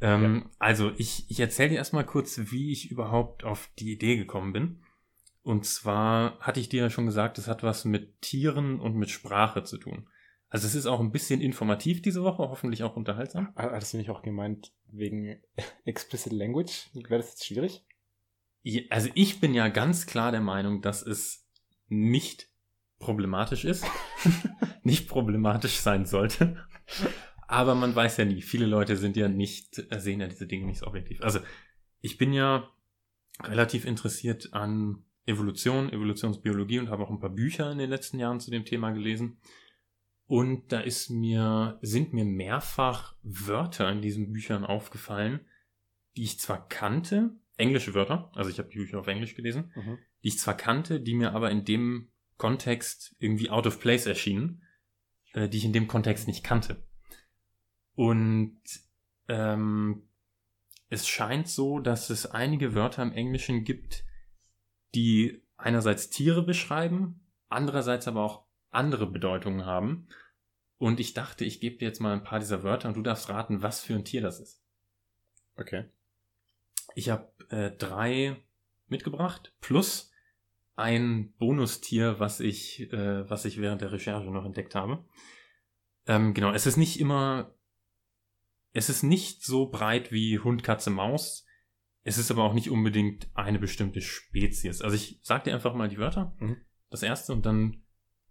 Ähm, 0.00 0.44
ja. 0.44 0.50
Also, 0.58 0.92
ich, 0.96 1.30
ich 1.30 1.38
erzähle 1.38 1.70
dir 1.70 1.76
erstmal 1.76 2.06
kurz, 2.06 2.50
wie 2.50 2.72
ich 2.72 2.90
überhaupt 2.90 3.44
auf 3.44 3.70
die 3.78 3.92
Idee 3.92 4.16
gekommen 4.16 4.54
bin. 4.54 4.82
Und 5.42 5.66
zwar 5.66 6.38
hatte 6.40 6.60
ich 6.60 6.70
dir 6.70 6.82
ja 6.82 6.90
schon 6.90 7.06
gesagt, 7.06 7.36
es 7.36 7.46
hat 7.46 7.62
was 7.62 7.84
mit 7.84 8.22
Tieren 8.22 8.80
und 8.80 8.96
mit 8.96 9.10
Sprache 9.10 9.64
zu 9.64 9.76
tun. 9.76 10.08
Also 10.50 10.66
es 10.66 10.74
ist 10.74 10.86
auch 10.86 10.98
ein 10.98 11.12
bisschen 11.12 11.40
informativ 11.40 12.02
diese 12.02 12.24
Woche, 12.24 12.42
hoffentlich 12.42 12.82
auch 12.82 12.96
unterhaltsam. 12.96 13.52
Hattest 13.54 13.94
du 13.94 13.98
nicht 13.98 14.10
auch 14.10 14.22
gemeint, 14.22 14.72
wegen 14.88 15.40
Explicit 15.84 16.32
Language? 16.32 16.90
Wäre 16.92 17.18
das 17.18 17.30
jetzt 17.30 17.46
schwierig? 17.46 17.84
Also 18.90 19.08
ich 19.14 19.40
bin 19.40 19.54
ja 19.54 19.68
ganz 19.68 20.06
klar 20.06 20.32
der 20.32 20.40
Meinung, 20.40 20.82
dass 20.82 21.02
es 21.02 21.46
nicht 21.88 22.48
problematisch 22.98 23.64
ist, 23.64 23.86
nicht 24.82 25.08
problematisch 25.08 25.78
sein 25.78 26.04
sollte. 26.04 26.56
Aber 27.46 27.74
man 27.74 27.94
weiß 27.94 28.18
ja 28.18 28.24
nie. 28.24 28.42
Viele 28.42 28.66
Leute 28.66 28.96
sind 28.96 29.16
ja 29.16 29.28
nicht, 29.28 29.82
sehen 29.98 30.20
ja 30.20 30.26
diese 30.26 30.46
Dinge 30.46 30.66
nicht 30.66 30.78
so 30.78 30.86
objektiv. 30.86 31.22
Also 31.22 31.38
ich 32.00 32.18
bin 32.18 32.32
ja 32.32 32.68
relativ 33.42 33.84
interessiert 33.84 34.52
an 34.52 35.04
Evolution, 35.26 35.92
Evolutionsbiologie 35.92 36.80
und 36.80 36.90
habe 36.90 37.04
auch 37.04 37.10
ein 37.10 37.20
paar 37.20 37.30
Bücher 37.30 37.70
in 37.70 37.78
den 37.78 37.90
letzten 37.90 38.18
Jahren 38.18 38.40
zu 38.40 38.50
dem 38.50 38.64
Thema 38.64 38.90
gelesen. 38.90 39.38
Und 40.30 40.70
da 40.70 40.78
ist 40.78 41.10
mir, 41.10 41.80
sind 41.82 42.12
mir 42.12 42.24
mehrfach 42.24 43.16
Wörter 43.24 43.90
in 43.90 44.00
diesen 44.00 44.32
Büchern 44.32 44.64
aufgefallen, 44.64 45.40
die 46.16 46.22
ich 46.22 46.38
zwar 46.38 46.68
kannte, 46.68 47.30
englische 47.56 47.94
Wörter, 47.94 48.30
also 48.36 48.48
ich 48.48 48.60
habe 48.60 48.68
die 48.68 48.78
Bücher 48.78 49.00
auf 49.00 49.08
Englisch 49.08 49.34
gelesen, 49.34 49.72
mhm. 49.74 49.98
die 50.22 50.28
ich 50.28 50.38
zwar 50.38 50.56
kannte, 50.56 51.00
die 51.00 51.14
mir 51.14 51.32
aber 51.34 51.50
in 51.50 51.64
dem 51.64 52.12
Kontext 52.36 53.16
irgendwie 53.18 53.50
out 53.50 53.66
of 53.66 53.80
place 53.80 54.06
erschienen, 54.06 54.62
äh, 55.32 55.48
die 55.48 55.56
ich 55.58 55.64
in 55.64 55.72
dem 55.72 55.88
Kontext 55.88 56.28
nicht 56.28 56.44
kannte. 56.44 56.80
Und 57.96 58.62
ähm, 59.26 60.04
es 60.90 61.08
scheint 61.08 61.48
so, 61.48 61.80
dass 61.80 62.08
es 62.08 62.26
einige 62.26 62.76
Wörter 62.76 63.02
im 63.02 63.12
Englischen 63.12 63.64
gibt, 63.64 64.04
die 64.94 65.42
einerseits 65.56 66.08
Tiere 66.08 66.44
beschreiben, 66.44 67.26
andererseits 67.48 68.06
aber 68.06 68.22
auch 68.22 68.49
andere 68.70 69.06
Bedeutungen 69.06 69.66
haben. 69.66 70.08
Und 70.78 70.98
ich 71.00 71.12
dachte, 71.12 71.44
ich 71.44 71.60
gebe 71.60 71.76
dir 71.76 71.88
jetzt 71.88 72.00
mal 72.00 72.12
ein 72.12 72.24
paar 72.24 72.38
dieser 72.38 72.62
Wörter 72.62 72.88
und 72.88 72.96
du 72.96 73.02
darfst 73.02 73.28
raten, 73.28 73.62
was 73.62 73.82
für 73.82 73.94
ein 73.94 74.04
Tier 74.04 74.22
das 74.22 74.40
ist. 74.40 74.62
Okay. 75.56 75.84
Ich 76.94 77.10
habe 77.10 77.30
äh, 77.50 77.70
drei 77.70 78.36
mitgebracht, 78.88 79.52
plus 79.60 80.10
ein 80.76 81.34
Bonustier, 81.34 82.18
was 82.18 82.40
ich, 82.40 82.90
äh, 82.92 83.28
was 83.28 83.44
ich 83.44 83.60
während 83.60 83.82
der 83.82 83.92
Recherche 83.92 84.30
noch 84.30 84.46
entdeckt 84.46 84.74
habe. 84.74 85.04
Ähm, 86.06 86.32
genau, 86.32 86.52
es 86.52 86.66
ist 86.66 86.78
nicht 86.78 86.98
immer, 86.98 87.54
es 88.72 88.88
ist 88.88 89.02
nicht 89.02 89.44
so 89.44 89.66
breit 89.66 90.10
wie 90.10 90.38
Hund, 90.38 90.62
Katze, 90.64 90.90
Maus. 90.90 91.46
Es 92.02 92.16
ist 92.16 92.30
aber 92.30 92.44
auch 92.44 92.54
nicht 92.54 92.70
unbedingt 92.70 93.28
eine 93.34 93.58
bestimmte 93.58 94.00
Spezies. 94.00 94.80
Also 94.80 94.96
ich 94.96 95.20
sag 95.22 95.44
dir 95.44 95.52
einfach 95.52 95.74
mal 95.74 95.88
die 95.88 95.98
Wörter. 95.98 96.34
Mhm. 96.38 96.56
Das 96.88 97.02
erste 97.02 97.32
und 97.32 97.44
dann 97.44 97.82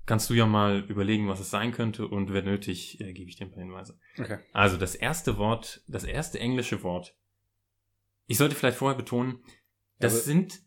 kannst 0.09 0.27
du 0.27 0.33
ja 0.33 0.47
mal 0.47 0.79
überlegen, 0.89 1.27
was 1.27 1.39
es 1.39 1.51
sein 1.51 1.71
könnte 1.71 2.07
und 2.07 2.33
wenn 2.33 2.45
nötig, 2.45 2.99
äh, 2.99 3.13
gebe 3.13 3.29
ich 3.29 3.35
dir 3.35 3.45
ein 3.45 3.51
paar 3.51 3.61
Hinweise. 3.61 3.99
Okay. 4.17 4.39
Also 4.53 4.75
das 4.75 4.95
erste 4.95 5.37
Wort, 5.37 5.83
das 5.87 6.03
erste 6.03 6.39
englische 6.39 6.81
Wort. 6.81 7.15
Ich 8.25 8.39
sollte 8.39 8.55
vielleicht 8.55 8.79
vorher 8.79 8.97
betonen, 8.97 9.43
das 9.99 10.13
Aber 10.13 10.23
sind. 10.23 10.61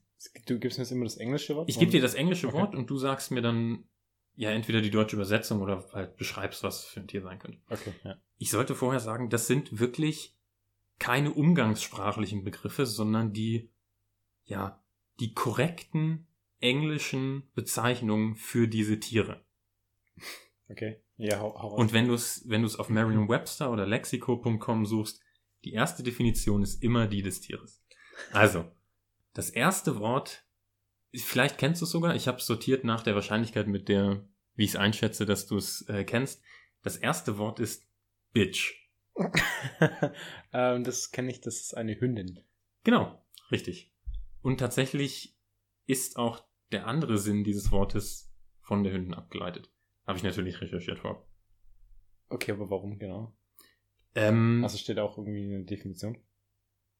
Du 0.47 0.61
gibst 0.61 0.79
mir 0.79 0.85
jetzt 0.85 0.93
immer 0.93 1.03
das 1.03 1.17
englische 1.17 1.57
Wort? 1.57 1.69
Ich 1.69 1.81
gebe 1.81 1.91
dir 1.91 2.01
das 2.01 2.15
englische 2.15 2.47
okay. 2.47 2.57
Wort 2.57 2.77
und 2.77 2.89
du 2.89 2.97
sagst 2.99 3.33
mir 3.33 3.43
dann 3.43 3.89
ja 4.37 4.51
entweder 4.51 4.81
die 4.81 4.91
deutsche 4.91 5.17
Übersetzung 5.17 5.61
oder 5.61 5.85
halt 5.93 6.17
beschreibst, 6.17 6.63
was 6.63 6.85
für 6.85 7.01
ein 7.01 7.09
Tier 7.09 7.23
sein 7.23 7.41
könnte. 7.41 7.59
Okay. 7.69 7.93
Ja. 8.05 8.15
Ich 8.39 8.53
sollte 8.53 8.77
vorher 8.77 9.01
sagen, 9.01 9.29
das 9.29 9.49
sind 9.49 9.81
wirklich 9.81 10.37
keine 11.01 11.33
umgangssprachlichen 11.33 12.45
Begriffe, 12.45 12.87
sondern 12.87 13.33
die 13.33 13.73
ja 14.45 14.81
die 15.19 15.35
korrekten 15.35 16.29
englischen 16.63 17.51
Bezeichnungen 17.55 18.37
für 18.37 18.69
diese 18.69 19.01
Tiere. 19.01 19.45
Okay. 20.69 21.03
Ja, 21.17 21.41
hau, 21.41 21.55
hau 21.61 21.75
Und 21.75 21.93
wenn 21.93 22.09
du 22.09 22.15
es 22.15 22.49
wenn 22.49 22.63
du 22.63 22.67
es 22.67 22.77
auf 22.77 22.89
Merriam-Webster 22.89 23.71
oder 23.71 23.87
lexico.com 23.87 24.87
suchst, 24.87 25.21
die 25.65 25.73
erste 25.73 26.03
Definition 26.03 26.63
ist 26.63 26.83
immer 26.83 27.07
die 27.07 27.23
des 27.23 27.41
Tieres. 27.41 27.85
Also, 28.33 28.71
das 29.35 29.51
erste 29.51 29.99
Wort, 29.99 30.45
vielleicht 31.15 31.59
kennst 31.59 31.81
du 31.81 31.85
es 31.85 31.91
sogar, 31.91 32.15
ich 32.15 32.29
habe 32.29 32.39
es 32.39 32.47
sortiert 32.47 32.85
nach 32.85 33.03
der 33.03 33.15
Wahrscheinlichkeit, 33.15 33.69
mit 33.69 33.89
der, 33.89 34.27
wie 34.55 34.65
ich 34.65 34.71
es 34.71 34.77
einschätze, 34.77 35.27
dass 35.27 35.47
du 35.47 35.57
es 35.57 35.83
äh, 35.89 36.05
kennst. 36.05 36.43
Das 36.83 36.97
erste 36.97 37.39
Wort 37.39 37.61
ist 37.61 37.87
Bitch. 38.33 38.75
ähm, 40.53 40.85
das 40.85 41.11
kenne 41.11 41.31
ich, 41.31 41.41
das 41.41 41.61
ist 41.61 41.77
eine 41.77 42.01
Hündin. 42.01 42.41
Genau, 42.83 43.23
richtig. 43.51 43.93
Und 44.41 44.59
tatsächlich 44.59 45.37
ist 45.87 46.17
auch 46.17 46.45
der 46.73 46.87
andere 46.87 47.19
Sinn 47.19 47.45
dieses 47.45 47.71
Wortes 47.71 48.33
von 48.61 48.83
der 48.83 48.93
Hündin 48.93 49.15
abgeleitet. 49.15 49.71
Habe 50.07 50.19
ich 50.19 50.25
natürlich 50.25 50.61
recherchiert 50.61 50.99
vor. 50.99 51.27
Okay, 52.29 52.53
aber 52.53 52.71
warum 52.71 52.99
genau? 52.99 53.37
Ähm, 54.15 54.61
also 54.63 54.79
steht 54.79 54.99
auch 54.99 55.19
irgendwie 55.19 55.45
eine 55.45 55.65
Definition? 55.65 56.19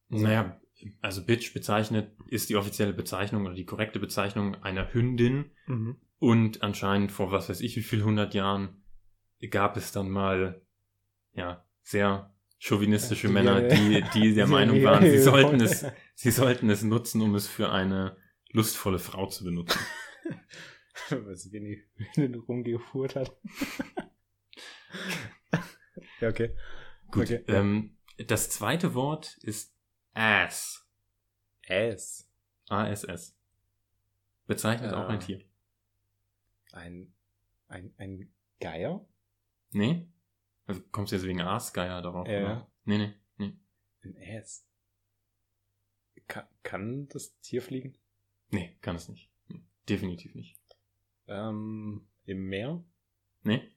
Naja, 0.09 0.61
also 1.01 1.25
Bitch 1.25 1.55
bezeichnet, 1.55 2.13
ist 2.27 2.51
die 2.51 2.57
offizielle 2.57 2.93
Bezeichnung 2.93 3.47
oder 3.47 3.55
die 3.55 3.65
korrekte 3.65 3.99
Bezeichnung 3.99 4.57
einer 4.57 4.93
Hündin. 4.93 5.51
Mhm. 5.67 5.97
Und 6.19 6.63
anscheinend 6.63 7.13
vor 7.13 7.33
was 7.33 7.49
weiß 7.49 7.61
ich 7.63 7.77
wie 7.77 7.83
viel 7.83 8.05
hundert 8.05 8.35
Jahren 8.35 8.83
gab 9.51 9.77
es 9.77 9.91
dann 9.91 10.11
mal, 10.11 10.63
ja, 11.35 11.65
sehr 11.83 12.33
chauvinistische 12.59 13.27
die, 13.27 13.33
Männer, 13.33 13.63
die, 13.63 14.05
die 14.15 14.35
der 14.35 14.47
Meinung 14.49 14.85
waren, 14.85 15.03
sie 15.03 15.19
sollten 15.19 15.61
es, 15.61 15.85
sie 16.15 16.31
sollten 16.31 16.71
es 16.71 16.85
nutzen, 16.85 17.21
um 17.23 17.35
es 17.35 17.49
für 17.49 17.73
eine 17.73 18.17
lustvolle 18.53 18.99
Frau 18.99 19.27
zu 19.27 19.45
benutzen. 19.45 19.79
Weil 21.11 21.37
sie 21.37 21.53
wie 21.53 21.83
eine 22.17 22.39
rumgefuhrt 22.39 23.17
hat. 23.17 23.37
ja, 26.21 26.29
okay. 26.29 26.57
Gut. 27.11 27.25
Okay, 27.25 27.45
ähm, 27.49 27.97
das 28.19 28.51
zweite 28.51 28.95
Wort 28.95 29.39
ist 29.43 29.75
Ass. 30.15 30.87
Ass. 31.69 32.29
A-S-S. 32.69 33.37
Bezeichnet 34.47 34.93
äh, 34.93 34.95
auch 34.95 35.09
ein 35.09 35.19
äh, 35.21 35.25
Tier. 35.25 35.45
Ein, 36.73 37.13
ein, 37.69 37.93
ein 37.99 38.33
Geier? 38.61 39.07
Nee. 39.71 40.09
Also 40.67 40.81
kommst 40.93 41.13
du 41.13 41.17
jetzt 41.17 41.27
wegen 41.27 41.41
Aasgeier 41.41 42.01
darauf? 42.03 42.27
Ja. 42.29 42.43
Oder? 42.43 42.71
Nee, 42.85 42.99
nee, 42.99 43.15
nee. 43.37 43.57
Ein 44.05 44.17
Ass. 44.39 44.67
Kann, 46.29 46.47
kann 46.63 47.09
das 47.09 47.39
Tier 47.41 47.63
fliegen? 47.63 47.99
Nee, 48.53 48.77
kann 48.83 48.95
es 48.95 49.09
nicht. 49.09 49.31
Definitiv 49.89 50.35
nicht. 50.35 50.61
Ähm, 51.27 52.07
Im 52.27 52.47
Meer? 52.47 52.85
Nee. 53.43 53.73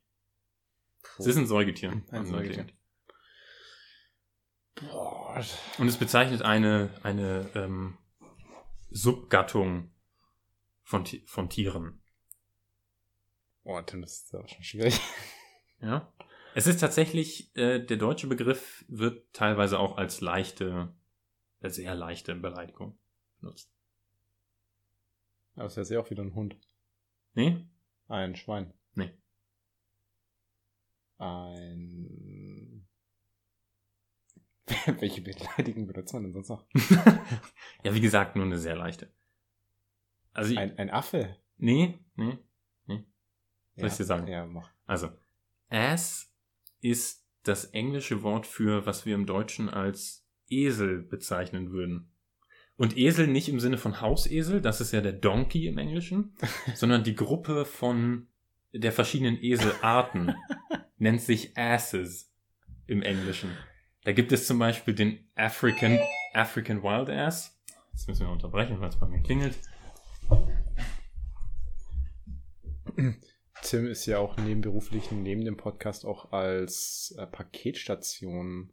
Puh. 1.02 1.22
Es 1.22 1.26
ist 1.26 1.36
ein 1.36 1.46
Säugetier. 1.46 2.02
Ein 2.10 2.26
Säugetier. 2.26 2.66
Boah. 4.74 5.42
Und 5.78 5.88
es 5.88 5.96
bezeichnet 5.96 6.42
eine, 6.42 6.90
eine 7.02 7.50
ähm, 7.54 7.96
Subgattung 8.90 9.90
von, 10.82 11.06
von 11.24 11.48
Tieren. 11.48 12.02
Boah, 13.64 13.84
Tim, 13.84 14.02
das 14.02 14.22
ist 14.22 14.34
aber 14.34 14.48
schon 14.48 14.62
schwierig. 14.62 15.00
Ja. 15.78 16.10
Es 16.54 16.66
ist 16.66 16.80
tatsächlich, 16.80 17.54
äh, 17.54 17.84
der 17.84 17.98
deutsche 17.98 18.28
Begriff 18.28 18.86
wird 18.88 19.30
teilweise 19.34 19.78
auch 19.78 19.98
als 19.98 20.22
leichte, 20.22 20.90
als 21.60 21.76
sehr 21.76 21.94
leichte 21.94 22.34
Beleidigung 22.34 22.98
benutzt. 23.40 23.75
Aber 25.56 25.66
es 25.66 25.76
ist 25.76 25.90
ja 25.90 26.00
auch 26.00 26.10
wieder 26.10 26.22
ein 26.22 26.34
Hund. 26.34 26.56
Nee? 27.34 27.66
Ein 28.08 28.36
Schwein. 28.36 28.72
Nee. 28.94 29.10
Ein. 31.18 32.86
Welche 35.00 35.22
Beleidigung 35.22 35.86
benutzt 35.86 36.12
man 36.12 36.24
denn 36.24 36.32
sonst 36.32 36.48
noch? 36.48 36.66
ja, 37.84 37.94
wie 37.94 38.00
gesagt, 38.00 38.36
nur 38.36 38.44
eine 38.44 38.58
sehr 38.58 38.76
leichte. 38.76 39.12
Also 40.32 40.52
ich, 40.52 40.58
ein, 40.58 40.76
ein 40.78 40.90
Affe? 40.90 41.36
Nee, 41.56 41.98
nee, 42.16 42.38
nee. 42.86 43.04
Soll 43.76 43.84
ja, 43.84 43.86
ich 43.86 43.96
dir 43.96 44.04
sagen? 44.04 44.26
Ja, 44.26 44.44
mach. 44.44 44.70
Also, 44.84 45.10
ass 45.68 46.32
ist 46.80 47.26
das 47.44 47.66
englische 47.66 48.22
Wort 48.22 48.46
für, 48.46 48.84
was 48.86 49.06
wir 49.06 49.14
im 49.14 49.24
Deutschen 49.24 49.70
als 49.70 50.26
Esel 50.48 51.02
bezeichnen 51.02 51.70
würden. 51.70 52.12
Und 52.76 52.96
Esel 52.98 53.26
nicht 53.26 53.48
im 53.48 53.58
Sinne 53.58 53.78
von 53.78 54.00
Hausesel, 54.02 54.60
das 54.60 54.80
ist 54.80 54.92
ja 54.92 55.00
der 55.00 55.14
Donkey 55.14 55.66
im 55.66 55.78
Englischen, 55.78 56.34
sondern 56.74 57.04
die 57.04 57.14
Gruppe 57.14 57.64
von 57.64 58.28
der 58.72 58.92
verschiedenen 58.92 59.42
Eselarten 59.42 60.34
nennt 60.98 61.22
sich 61.22 61.56
Asses 61.56 62.32
im 62.86 63.02
Englischen. 63.02 63.50
Da 64.04 64.12
gibt 64.12 64.30
es 64.32 64.46
zum 64.46 64.58
Beispiel 64.58 64.94
den 64.94 65.26
African, 65.34 65.98
African 66.34 66.82
Wild 66.82 67.08
Ass. 67.08 67.58
Jetzt 67.92 68.08
müssen 68.08 68.26
wir 68.26 68.32
unterbrechen, 68.32 68.78
weil 68.80 68.90
es 68.90 68.96
bei 68.96 69.08
mir 69.08 69.22
klingelt. 69.22 69.56
Tim 73.62 73.86
ist 73.86 74.06
ja 74.06 74.18
auch 74.18 74.36
nebenberuflich 74.36 75.10
neben 75.10 75.44
dem 75.44 75.56
Podcast 75.56 76.04
auch 76.04 76.32
als 76.32 77.14
äh, 77.18 77.26
Paketstation 77.26 78.70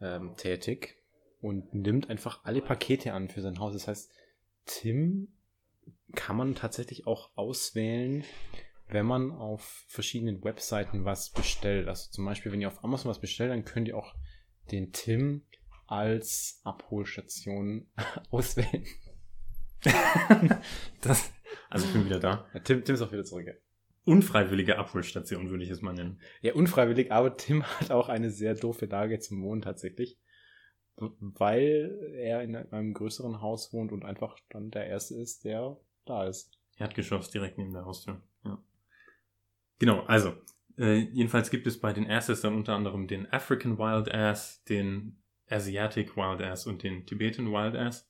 ähm, 0.00 0.34
tätig 0.36 1.01
und 1.42 1.74
nimmt 1.74 2.08
einfach 2.08 2.44
alle 2.44 2.62
Pakete 2.62 3.12
an 3.12 3.28
für 3.28 3.42
sein 3.42 3.58
Haus. 3.58 3.74
Das 3.74 3.88
heißt, 3.88 4.10
Tim 4.64 5.28
kann 6.14 6.36
man 6.36 6.54
tatsächlich 6.54 7.06
auch 7.06 7.30
auswählen, 7.34 8.24
wenn 8.88 9.06
man 9.06 9.32
auf 9.32 9.84
verschiedenen 9.88 10.42
Webseiten 10.44 11.04
was 11.04 11.30
bestellt. 11.30 11.88
Also 11.88 12.10
zum 12.10 12.24
Beispiel, 12.24 12.52
wenn 12.52 12.60
ihr 12.60 12.68
auf 12.68 12.84
Amazon 12.84 13.10
was 13.10 13.20
bestellt, 13.20 13.50
dann 13.50 13.64
könnt 13.64 13.88
ihr 13.88 13.98
auch 13.98 14.14
den 14.70 14.92
Tim 14.92 15.42
als 15.86 16.60
Abholstation 16.62 17.88
auswählen. 18.30 18.86
das, 21.00 21.32
also 21.68 21.86
ich 21.86 21.92
bin 21.92 22.04
wieder 22.04 22.20
da. 22.20 22.46
Ja, 22.54 22.60
Tim, 22.60 22.84
Tim 22.84 22.94
ist 22.94 23.02
auch 23.02 23.10
wieder 23.10 23.24
zurück. 23.24 23.46
Ja. 23.48 23.54
Unfreiwillige 24.04 24.78
Abholstation 24.78 25.50
würde 25.50 25.64
ich 25.64 25.70
es 25.70 25.82
mal 25.82 25.92
nennen. 25.92 26.20
Ja, 26.40 26.54
unfreiwillig, 26.54 27.10
aber 27.10 27.36
Tim 27.36 27.64
hat 27.64 27.90
auch 27.90 28.08
eine 28.08 28.30
sehr 28.30 28.54
doofe 28.54 28.86
Lage 28.86 29.18
zum 29.18 29.42
Wohnen 29.42 29.62
tatsächlich. 29.62 30.18
Weil 30.96 32.12
er 32.14 32.42
in 32.42 32.54
einem 32.54 32.94
größeren 32.94 33.40
Haus 33.40 33.72
wohnt 33.72 33.92
und 33.92 34.04
einfach 34.04 34.38
dann 34.50 34.70
der 34.70 34.86
Erste 34.86 35.14
ist, 35.14 35.44
der 35.44 35.78
da 36.04 36.26
ist. 36.26 36.58
Erdgeschoss 36.76 37.30
direkt 37.30 37.58
neben 37.58 37.72
der 37.72 37.84
Haustür. 37.84 38.22
Ja. 38.44 38.62
Genau, 39.78 40.00
also, 40.02 40.34
äh, 40.78 40.98
jedenfalls 40.98 41.50
gibt 41.50 41.66
es 41.66 41.80
bei 41.80 41.92
den 41.92 42.10
Asses 42.10 42.40
dann 42.40 42.54
unter 42.54 42.74
anderem 42.74 43.06
den 43.06 43.30
African 43.32 43.78
Wild 43.78 44.12
Ass, 44.12 44.62
den 44.64 45.22
Asiatic 45.48 46.16
Wild 46.16 46.40
Ass 46.40 46.66
und 46.66 46.82
den 46.82 47.06
Tibetan 47.06 47.46
Wild 47.46 47.76
Ass. 47.76 48.08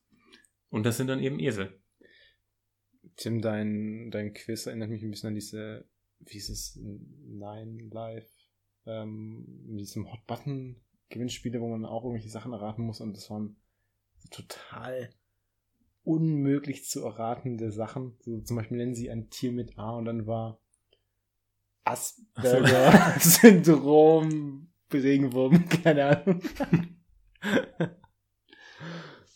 Und 0.68 0.84
das 0.84 0.96
sind 0.96 1.08
dann 1.08 1.20
eben 1.20 1.38
Esel. 1.38 1.78
Tim, 3.16 3.42
dein, 3.42 4.10
dein 4.10 4.32
Quiz 4.32 4.66
erinnert 4.66 4.90
mich 4.90 5.02
ein 5.02 5.10
bisschen 5.10 5.28
an 5.28 5.34
diese, 5.34 5.86
wie 6.20 6.38
ist 6.38 6.48
es, 6.48 6.76
Nine 6.76 7.88
Live, 7.90 8.30
ähm, 8.86 9.44
diesem 9.76 10.10
Hot 10.10 10.26
Button 10.26 10.80
Gewinnspiele, 11.12 11.60
wo 11.60 11.68
man 11.68 11.84
auch 11.84 12.02
irgendwelche 12.04 12.30
Sachen 12.30 12.52
erraten 12.52 12.82
muss 12.82 13.00
und 13.00 13.16
das 13.16 13.30
waren 13.30 13.56
total 14.30 15.10
unmöglich 16.04 16.88
zu 16.88 17.04
erratende 17.04 17.70
Sachen. 17.70 18.16
So, 18.20 18.40
zum 18.40 18.56
Beispiel 18.56 18.78
nennen 18.78 18.94
sie 18.94 19.10
ein 19.10 19.28
Tier 19.30 19.52
mit 19.52 19.78
A 19.78 19.92
und 19.92 20.06
dann 20.06 20.26
war 20.26 20.58
Asperger-Syndrom, 21.84 24.68
Regenwurm, 24.92 25.68
keine 25.68 26.24
Ahnung. 26.24 26.42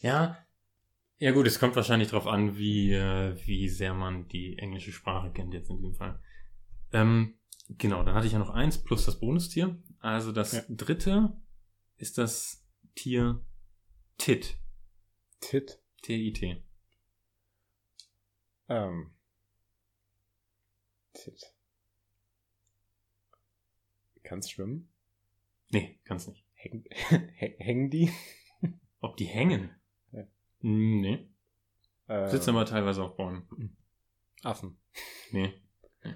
ja, 0.00 0.38
ja 1.18 1.33
gut, 1.33 1.47
es 1.47 1.59
kommt 1.59 1.76
wahrscheinlich 1.76 2.11
darauf 2.11 2.26
an, 2.26 2.59
wie, 2.59 2.92
äh, 2.92 3.35
wie 3.47 3.68
sehr 3.68 3.95
man 3.95 4.28
die 4.28 4.59
englische 4.59 4.92
Sprache 4.92 5.33
kennt 5.33 5.54
jetzt 5.54 5.71
in 5.71 5.78
diesem 5.78 5.95
Fall. 5.95 6.21
Ähm, 6.92 7.38
genau, 7.68 8.02
dann 8.02 8.14
hatte 8.14 8.26
ich 8.26 8.35
ja 8.35 8.38
noch 8.38 8.50
eins 8.50 8.83
plus 8.83 9.06
das 9.06 9.18
Bonustier. 9.18 9.83
Also 10.00 10.30
das 10.30 10.52
ja. 10.52 10.62
dritte 10.68 11.33
ist 11.97 12.19
das 12.19 12.65
Tier 12.95 13.45
Tit. 14.19 14.59
Tit? 15.41 15.81
T-I-T. 16.03 16.62
Ähm. 18.69 19.15
Tit. 21.12 21.55
Kannst 24.23 24.50
schwimmen? 24.50 24.93
Nee, 25.71 26.00
kannst 26.05 26.29
nicht. 26.29 26.45
Häng, 26.55 26.85
hängen 27.59 27.91
die? 27.91 28.12
Ob 29.00 29.17
die 29.17 29.26
hängen? 29.26 29.71
Ja. 30.11 30.26
Nee. 30.61 31.29
Äh, 32.09 32.29
Sitzen 32.29 32.50
aber 32.50 32.67
teilweise 32.67 33.03
auf 33.05 33.17
Bäumen. 33.17 33.76
Affen. 34.43 34.79
Nee. 35.30 35.52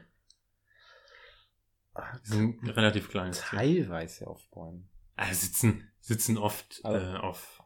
Die 2.24 2.28
sind 2.28 2.68
relativ 2.76 3.08
klein. 3.10 3.32
Teilweise 3.32 4.26
auf 4.26 4.48
Bäumen. 4.50 4.89
Also 5.20 5.34
sitzen, 5.34 5.86
sitzen 6.00 6.38
oft 6.38 6.80
äh, 6.82 6.88
auf, 6.88 7.62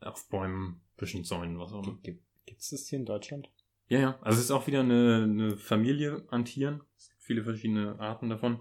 auf 0.00 0.28
Bäumen, 0.28 0.82
Büschen, 0.98 1.24
Zäunen, 1.24 1.58
was 1.58 1.72
auch 1.72 1.82
immer. 1.82 1.98
Gibt 2.02 2.22
es 2.60 2.68
das 2.68 2.86
hier 2.86 2.98
in 2.98 3.06
Deutschland? 3.06 3.50
Ja, 3.88 3.98
ja. 3.98 4.18
Also 4.20 4.40
es 4.40 4.44
ist 4.44 4.50
auch 4.50 4.66
wieder 4.66 4.80
eine, 4.80 5.22
eine 5.22 5.56
Familie 5.56 6.26
an 6.28 6.44
Tieren. 6.44 6.82
Es 6.98 7.08
gibt 7.08 7.22
viele 7.22 7.44
verschiedene 7.44 7.98
Arten 7.98 8.28
davon. 8.28 8.60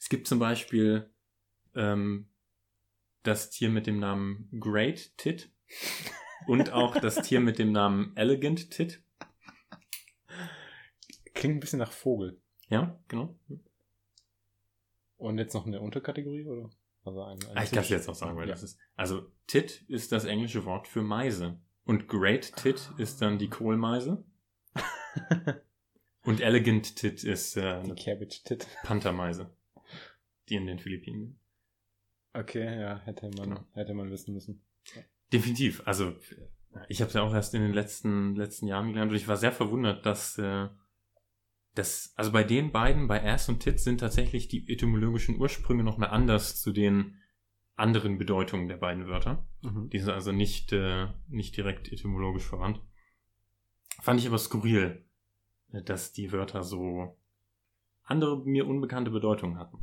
Es 0.00 0.08
gibt 0.08 0.26
zum 0.26 0.40
Beispiel 0.40 1.08
ähm, 1.76 2.28
das 3.22 3.50
Tier 3.50 3.68
mit 3.68 3.86
dem 3.86 4.00
Namen 4.00 4.48
Great 4.58 5.16
Tit 5.16 5.52
und 6.48 6.72
auch 6.72 6.98
das 6.98 7.22
Tier 7.22 7.38
mit 7.38 7.60
dem 7.60 7.70
Namen 7.70 8.16
Elegant 8.16 8.72
Tit. 8.72 9.00
Klingt 11.34 11.58
ein 11.58 11.60
bisschen 11.60 11.78
nach 11.78 11.92
Vogel. 11.92 12.40
Ja, 12.68 12.98
genau. 13.06 13.38
Und 15.18 15.38
jetzt 15.38 15.54
noch 15.54 15.66
eine 15.66 15.80
Unterkategorie, 15.80 16.46
oder? 16.46 16.70
Also 17.04 17.22
ein, 17.22 17.38
ein 17.50 17.56
ah, 17.56 17.62
ich 17.62 17.70
kann 17.70 17.80
es 17.80 17.90
jetzt 17.90 18.08
auch 18.08 18.14
sagen, 18.14 18.36
weil 18.36 18.48
ja. 18.48 18.54
das 18.54 18.62
ist. 18.62 18.78
Also 18.96 19.30
Tit 19.46 19.82
ist 19.88 20.12
das 20.12 20.24
englische 20.24 20.64
Wort 20.64 20.88
für 20.88 21.02
Meise. 21.02 21.60
Und 21.84 22.08
Great 22.08 22.56
Tit 22.56 22.90
ah. 22.92 23.00
ist 23.00 23.20
dann 23.20 23.38
die 23.38 23.48
Kohlmeise. 23.48 24.24
und 26.24 26.40
Elegant 26.40 26.96
Tit 26.96 27.24
ist 27.24 27.56
äh, 27.56 27.82
die 27.82 27.94
Cabbage 27.94 28.42
Tit. 28.44 28.66
Panthermeise 28.82 29.50
die 30.48 30.56
in 30.56 30.66
den 30.66 30.78
Philippinen. 30.78 31.38
Okay, 32.32 32.80
ja, 32.80 33.00
hätte 33.04 33.30
man, 33.36 33.50
genau. 33.50 33.64
hätte 33.72 33.94
man 33.94 34.10
wissen 34.10 34.34
müssen. 34.34 34.62
Ja. 34.94 35.02
Definitiv. 35.32 35.82
Also 35.86 36.14
ich 36.88 37.00
habe 37.00 37.08
es 37.08 37.14
ja 37.14 37.22
auch 37.22 37.34
erst 37.34 37.54
in 37.54 37.62
den 37.62 37.72
letzten 37.72 38.36
letzten 38.36 38.66
Jahren 38.66 38.88
gelernt 38.88 39.10
und 39.10 39.16
ich 39.16 39.28
war 39.28 39.36
sehr 39.36 39.52
verwundert, 39.52 40.06
dass 40.06 40.38
äh, 40.38 40.68
das, 41.78 42.12
also 42.16 42.32
bei 42.32 42.44
den 42.44 42.72
beiden, 42.72 43.06
bei 43.06 43.24
Ass 43.24 43.48
und 43.48 43.60
Tits, 43.60 43.84
sind 43.84 43.98
tatsächlich 43.98 44.48
die 44.48 44.68
etymologischen 44.70 45.38
Ursprünge 45.38 45.84
noch 45.84 45.96
mal 45.96 46.06
anders 46.06 46.60
zu 46.60 46.72
den 46.72 47.20
anderen 47.76 48.18
Bedeutungen 48.18 48.68
der 48.68 48.76
beiden 48.76 49.06
Wörter. 49.06 49.46
Mhm. 49.62 49.88
Die 49.90 50.00
sind 50.00 50.10
also 50.10 50.32
nicht, 50.32 50.72
äh, 50.72 51.06
nicht 51.28 51.56
direkt 51.56 51.92
etymologisch 51.92 52.44
verwandt. 52.44 52.80
Fand 54.00 54.20
ich 54.20 54.26
aber 54.26 54.38
skurril, 54.38 55.04
dass 55.68 56.12
die 56.12 56.32
Wörter 56.32 56.64
so 56.64 57.16
andere 58.02 58.44
mir 58.44 58.66
unbekannte 58.66 59.10
Bedeutungen 59.10 59.58
hatten. 59.58 59.78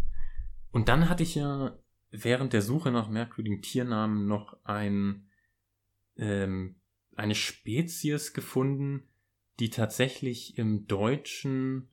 Und 0.72 0.90
dann 0.90 1.08
hatte 1.08 1.24
ich 1.24 1.36
ja 1.36 1.78
während 2.12 2.54
der 2.54 2.62
Suche 2.62 2.92
nach 2.92 3.10
merkwürdigen 3.10 3.62
Tiernamen 3.62 4.28
noch 4.28 4.58
ein, 4.64 5.30
ähm, 6.18 6.76
eine 7.16 7.36
Spezies 7.36 8.34
gefunden, 8.34 9.08
die 9.60 9.70
tatsächlich 9.70 10.58
im 10.58 10.88
Deutschen, 10.88 11.90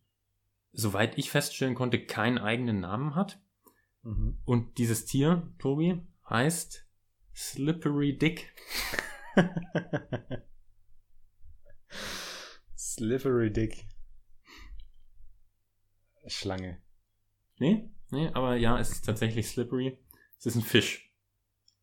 soweit 0.72 1.18
ich 1.18 1.30
feststellen 1.30 1.74
konnte, 1.74 2.04
keinen 2.04 2.38
eigenen 2.38 2.80
Namen 2.80 3.14
hat. 3.14 3.40
Mhm. 4.02 4.38
Und 4.44 4.78
dieses 4.78 5.04
Tier, 5.04 5.52
Tobi, 5.58 6.00
heißt 6.28 6.86
Slippery 7.34 8.18
Dick. 8.18 8.52
Slippery 12.76 13.52
Dick. 13.52 13.86
Schlange. 16.26 16.80
Nee? 17.58 17.90
Nee, 18.10 18.28
aber 18.34 18.56
ja, 18.56 18.78
es 18.78 18.90
ist 18.90 19.04
tatsächlich 19.04 19.48
slippery. 19.48 19.98
Es 20.38 20.46
ist 20.46 20.56
ein 20.56 20.62
Fisch. 20.62 21.10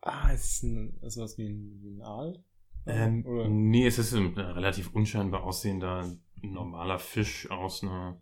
Ah, 0.02 0.32
es 0.32 0.46
ist 0.46 0.64
ein, 0.64 0.98
ist 1.02 1.18
was 1.18 1.38
wie 1.38 1.50
ein, 1.50 1.82
wie 1.82 1.90
ein 1.96 2.02
Aal? 2.02 2.44
Ähm, 2.90 3.26
Oder? 3.26 3.48
Nee, 3.48 3.86
es 3.86 4.00
ist 4.00 4.14
ein 4.14 4.38
relativ 4.38 4.94
unscheinbar 4.94 5.44
aussehender 5.44 6.16
normaler 6.42 7.00
Fisch 7.00 7.50
aus 7.52 7.84
einer, 7.84 8.22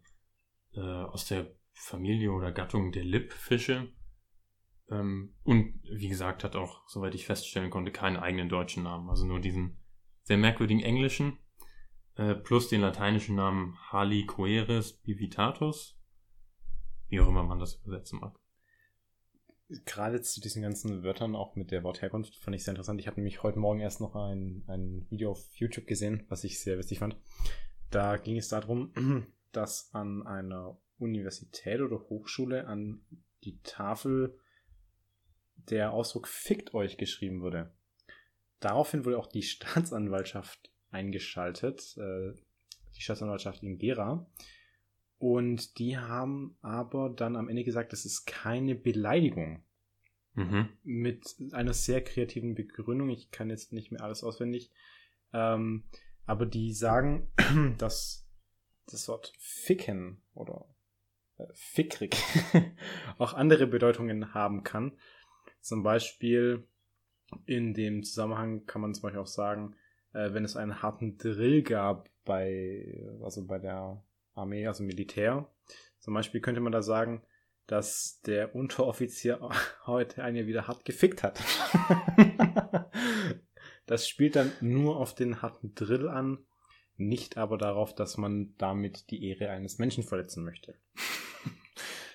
äh, 0.73 0.79
aus 0.79 1.25
der 1.25 1.55
Familie 1.73 2.31
oder 2.31 2.51
Gattung 2.51 2.91
der 2.91 3.03
Lippfische. 3.03 3.91
Ähm, 4.89 5.35
und 5.43 5.79
wie 5.83 6.09
gesagt, 6.09 6.43
hat 6.43 6.55
auch, 6.55 6.87
soweit 6.87 7.15
ich 7.15 7.25
feststellen 7.25 7.69
konnte, 7.69 7.91
keinen 7.91 8.17
eigenen 8.17 8.49
deutschen 8.49 8.83
Namen. 8.83 9.09
Also 9.09 9.25
nur 9.25 9.39
diesen 9.39 9.77
sehr 10.23 10.37
merkwürdigen 10.37 10.81
englischen, 10.81 11.37
äh, 12.15 12.35
plus 12.35 12.69
den 12.69 12.81
lateinischen 12.81 13.35
Namen 13.35 13.77
Halicoeres 13.91 14.93
bivitatus 14.93 15.97
wie 17.09 17.19
auch 17.19 17.27
immer 17.27 17.43
man 17.43 17.59
das 17.59 17.75
übersetzen 17.75 18.19
mag. 18.19 18.37
Gerade 19.85 20.21
zu 20.21 20.39
diesen 20.39 20.61
ganzen 20.61 21.03
Wörtern, 21.03 21.35
auch 21.35 21.55
mit 21.55 21.71
der 21.71 21.83
Wortherkunft, 21.83 22.37
fand 22.37 22.55
ich 22.55 22.63
sehr 22.63 22.71
interessant. 22.71 23.01
Ich 23.01 23.07
habe 23.07 23.17
nämlich 23.17 23.43
heute 23.43 23.59
Morgen 23.59 23.81
erst 23.81 23.99
noch 23.99 24.15
ein, 24.15 24.63
ein 24.67 25.05
Video 25.09 25.31
auf 25.31 25.55
YouTube 25.55 25.87
gesehen, 25.87 26.25
was 26.29 26.45
ich 26.45 26.61
sehr 26.61 26.77
witzig 26.77 26.99
fand. 26.99 27.17
Da 27.89 28.15
ging 28.15 28.37
es 28.37 28.47
darum, 28.47 28.93
dass 29.51 29.93
an 29.93 30.25
einer 30.25 30.77
Universität 30.99 31.81
oder 31.81 31.99
Hochschule 32.09 32.65
an 32.65 33.01
die 33.43 33.59
Tafel 33.63 34.39
der 35.55 35.91
Ausdruck 35.91 36.27
fickt 36.27 36.73
euch 36.73 36.97
geschrieben 36.97 37.41
wurde. 37.41 37.73
Daraufhin 38.59 39.03
wurde 39.05 39.19
auch 39.19 39.27
die 39.27 39.43
Staatsanwaltschaft 39.43 40.71
eingeschaltet, 40.91 41.97
äh, 41.97 42.33
die 42.95 43.01
Staatsanwaltschaft 43.01 43.63
in 43.63 43.77
Gera, 43.77 44.29
und 45.19 45.79
die 45.79 45.97
haben 45.97 46.57
aber 46.61 47.09
dann 47.09 47.35
am 47.35 47.49
Ende 47.49 47.63
gesagt, 47.63 47.91
das 47.93 48.05
ist 48.05 48.25
keine 48.25 48.75
Beleidigung. 48.75 49.63
Mhm. 50.37 50.69
mit 50.83 51.35
einer 51.51 51.73
sehr 51.73 52.03
kreativen 52.03 52.53
Begründung. 52.53 53.09
Ich 53.09 53.31
kann 53.31 53.49
jetzt 53.49 53.73
nicht 53.73 53.91
mehr 53.91 54.03
alles 54.03 54.23
auswendig. 54.23 54.71
Ähm, 55.33 55.85
aber 56.27 56.45
die 56.45 56.73
sagen, 56.73 57.31
dass 57.79 58.29
das 58.85 59.07
Wort 59.07 59.33
ficken 59.39 60.21
oder 60.35 60.67
äh, 61.37 61.47
fickrig 61.53 62.15
auch 63.17 63.33
andere 63.33 63.65
Bedeutungen 63.65 64.35
haben 64.35 64.63
kann. 64.63 64.91
Zum 65.59 65.81
Beispiel 65.81 66.67
in 67.47 67.73
dem 67.73 68.03
Zusammenhang 68.03 68.67
kann 68.67 68.81
man 68.81 68.93
zum 68.93 69.03
Beispiel 69.03 69.21
auch 69.21 69.25
sagen, 69.25 69.75
äh, 70.13 70.33
wenn 70.33 70.45
es 70.45 70.55
einen 70.55 70.83
harten 70.83 71.17
Drill 71.17 71.63
gab 71.63 72.09
bei, 72.25 73.09
also 73.23 73.45
bei 73.47 73.57
der 73.57 74.03
Armee, 74.37 74.67
also 74.67 74.83
Militär. 74.83 75.51
Zum 75.99 76.13
Beispiel 76.13 76.41
könnte 76.41 76.61
man 76.61 76.71
da 76.71 76.81
sagen, 76.81 77.23
dass 77.65 78.21
der 78.25 78.55
Unteroffizier 78.55 79.49
heute 79.85 80.23
einen 80.23 80.47
wieder 80.47 80.67
hart 80.67 80.85
gefickt 80.85 81.23
hat. 81.23 81.39
das 83.85 84.07
spielt 84.07 84.35
dann 84.35 84.51
nur 84.61 84.97
auf 84.97 85.15
den 85.15 85.41
harten 85.41 85.75
Drill 85.75 86.07
an, 86.07 86.39
nicht 86.95 87.37
aber 87.37 87.57
darauf, 87.57 87.93
dass 87.93 88.17
man 88.17 88.55
damit 88.57 89.11
die 89.11 89.27
Ehre 89.27 89.49
eines 89.49 89.77
Menschen 89.77 90.03
verletzen 90.03 90.43
möchte. 90.43 90.75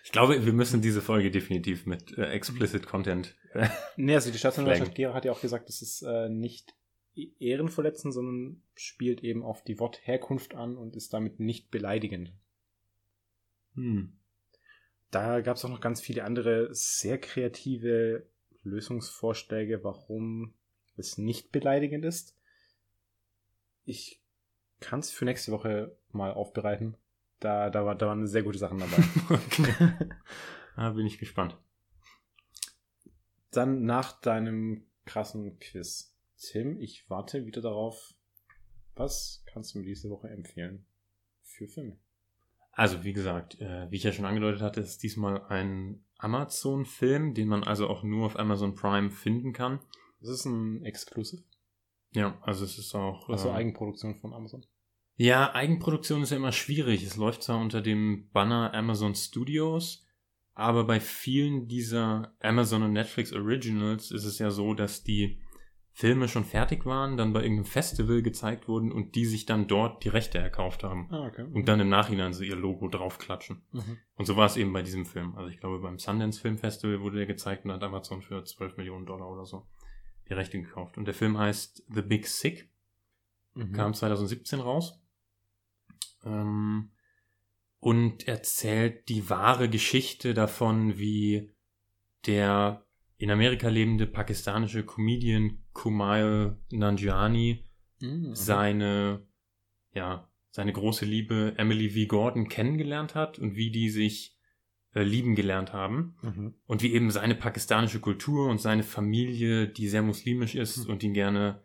Ich 0.04 0.10
glaube, 0.10 0.44
wir 0.44 0.52
müssen 0.52 0.82
diese 0.82 1.00
Folge 1.00 1.30
definitiv 1.30 1.86
mit 1.86 2.18
äh, 2.18 2.26
explicit 2.30 2.86
Content. 2.86 3.34
Äh, 3.54 3.68
Nee, 3.96 4.14
also 4.14 4.30
die 4.30 4.38
Staatsanwaltschaft 4.38 4.94
Gera 4.94 5.14
hat 5.14 5.24
ja 5.24 5.32
auch 5.32 5.40
gesagt, 5.40 5.68
das 5.68 5.80
ist 5.80 6.02
äh, 6.02 6.28
nicht 6.28 6.74
Ehrenverletzen, 7.14 8.12
sondern 8.12 8.62
spielt 8.74 9.22
eben 9.22 9.42
auf 9.42 9.62
die 9.62 9.78
Wortherkunft 9.78 10.54
an 10.54 10.76
und 10.76 10.96
ist 10.96 11.12
damit 11.12 11.40
nicht 11.40 11.70
beleidigend. 11.70 12.32
hm. 13.74 14.12
Da 15.10 15.42
gab 15.42 15.58
es 15.58 15.64
auch 15.64 15.68
noch 15.68 15.82
ganz 15.82 16.00
viele 16.00 16.24
andere 16.24 16.74
sehr 16.74 17.18
kreative 17.18 18.26
Lösungsvorschläge, 18.62 19.84
warum 19.84 20.54
es 20.96 21.18
nicht 21.18 21.52
beleidigend 21.52 22.06
ist. 22.06 22.34
Ich 23.84 24.22
kann 24.80 25.00
es 25.00 25.10
für 25.10 25.26
nächste 25.26 25.52
Woche 25.52 25.96
mal 26.12 26.32
aufbereiten. 26.32 26.96
Da, 27.40 27.70
da, 27.70 27.84
war, 27.84 27.94
da 27.94 28.06
waren 28.06 28.26
sehr 28.26 28.42
gute 28.42 28.58
Sachen 28.58 28.78
dabei. 28.78 29.02
Okay. 29.28 29.94
Da 30.76 30.90
bin 30.90 31.06
ich 31.06 31.18
gespannt. 31.18 31.58
Dann 33.50 33.84
nach 33.84 34.18
deinem 34.20 34.86
krassen 35.04 35.58
Quiz. 35.58 36.11
Tim, 36.42 36.80
ich 36.80 37.08
warte 37.08 37.46
wieder 37.46 37.62
darauf. 37.62 38.14
Was 38.96 39.44
kannst 39.46 39.74
du 39.74 39.78
mir 39.78 39.84
diese 39.84 40.10
Woche 40.10 40.28
empfehlen 40.28 40.84
für 41.42 41.68
Filme? 41.68 41.98
Also, 42.72 43.04
wie 43.04 43.12
gesagt, 43.12 43.60
äh, 43.60 43.90
wie 43.90 43.96
ich 43.96 44.02
ja 44.02 44.12
schon 44.12 44.24
angedeutet 44.24 44.60
hatte, 44.60 44.80
ist 44.80 45.02
diesmal 45.02 45.44
ein 45.46 46.04
Amazon-Film, 46.18 47.34
den 47.34 47.48
man 47.48 47.62
also 47.62 47.88
auch 47.88 48.02
nur 48.02 48.26
auf 48.26 48.38
Amazon 48.38 48.74
Prime 48.74 49.10
finden 49.10 49.52
kann. 49.52 49.80
Das 50.20 50.30
ist 50.30 50.44
ein 50.44 50.84
Exclusive, 50.84 51.42
Ja, 52.12 52.38
also 52.42 52.64
es 52.64 52.78
ist 52.78 52.94
auch. 52.94 53.28
also 53.28 53.48
äh, 53.48 53.52
Eigenproduktion 53.52 54.16
von 54.16 54.32
Amazon. 54.32 54.64
Ja, 55.16 55.54
Eigenproduktion 55.54 56.22
ist 56.22 56.30
ja 56.30 56.38
immer 56.38 56.52
schwierig. 56.52 57.04
Es 57.04 57.16
läuft 57.16 57.42
zwar 57.42 57.60
unter 57.60 57.82
dem 57.82 58.30
Banner 58.32 58.72
Amazon 58.74 59.14
Studios, 59.14 60.06
aber 60.54 60.84
bei 60.84 60.98
vielen 60.98 61.68
dieser 61.68 62.34
Amazon 62.40 62.82
und 62.82 62.92
Netflix 62.92 63.32
Originals 63.32 64.10
ist 64.10 64.24
es 64.24 64.38
ja 64.38 64.50
so, 64.50 64.74
dass 64.74 65.04
die 65.04 65.40
Filme 65.94 66.26
schon 66.26 66.44
fertig 66.44 66.86
waren, 66.86 67.16
dann 67.18 67.32
bei 67.34 67.42
irgendeinem 67.42 67.66
Festival 67.66 68.22
gezeigt 68.22 68.66
wurden 68.66 68.90
und 68.90 69.14
die 69.14 69.26
sich 69.26 69.44
dann 69.44 69.66
dort 69.68 70.02
die 70.04 70.08
Rechte 70.08 70.38
erkauft 70.38 70.84
haben 70.84 71.08
Ah, 71.10 71.26
okay. 71.26 71.44
und 71.52 71.68
dann 71.68 71.80
im 71.80 71.90
Nachhinein 71.90 72.32
so 72.32 72.42
ihr 72.42 72.56
Logo 72.56 72.88
draufklatschen. 72.88 73.62
Mhm. 73.72 73.98
Und 74.16 74.24
so 74.24 74.36
war 74.36 74.46
es 74.46 74.56
eben 74.56 74.72
bei 74.72 74.82
diesem 74.82 75.04
Film. 75.04 75.36
Also 75.36 75.48
ich 75.50 75.58
glaube, 75.60 75.80
beim 75.80 75.98
Sundance 75.98 76.40
Film 76.40 76.56
Festival 76.56 77.00
wurde 77.02 77.18
der 77.18 77.26
gezeigt 77.26 77.64
und 77.66 77.72
hat 77.72 77.82
Amazon 77.82 78.22
für 78.22 78.42
12 78.42 78.78
Millionen 78.78 79.04
Dollar 79.04 79.28
oder 79.30 79.44
so 79.44 79.66
die 80.28 80.32
Rechte 80.34 80.60
gekauft. 80.62 80.96
Und 80.96 81.04
der 81.04 81.14
Film 81.14 81.36
heißt 81.36 81.84
The 81.92 82.02
Big 82.02 82.26
Sick 82.26 82.70
Mhm. 83.54 83.72
kam 83.74 83.92
2017 83.92 84.60
raus. 84.60 84.98
Ähm, 86.24 86.90
und 87.80 88.26
erzählt 88.28 89.08
die 89.10 89.28
wahre 89.28 89.68
Geschichte 89.68 90.32
davon, 90.32 90.96
wie 90.96 91.50
der 92.26 92.86
in 93.22 93.30
Amerika 93.30 93.68
lebende 93.68 94.06
pakistanische 94.06 94.84
Comedian 94.84 95.58
Kumail 95.72 96.56
Nanjiani 96.70 97.64
Mhm. 98.00 98.34
seine, 98.34 99.24
ja, 99.94 100.28
seine 100.50 100.72
große 100.72 101.04
Liebe 101.04 101.54
Emily 101.56 101.88
V. 101.90 102.08
Gordon 102.08 102.48
kennengelernt 102.48 103.14
hat 103.14 103.38
und 103.38 103.54
wie 103.54 103.70
die 103.70 103.90
sich 103.90 104.36
äh, 104.94 105.04
lieben 105.04 105.36
gelernt 105.36 105.72
haben 105.72 106.16
Mhm. 106.22 106.54
und 106.66 106.82
wie 106.82 106.92
eben 106.92 107.10
seine 107.12 107.34
pakistanische 107.36 108.00
Kultur 108.00 108.48
und 108.50 108.60
seine 108.60 108.82
Familie, 108.82 109.68
die 109.68 109.88
sehr 109.88 110.02
muslimisch 110.02 110.54
ist 110.56 110.84
Hm. 110.84 110.90
und 110.90 111.02
ihn 111.04 111.14
gerne 111.14 111.62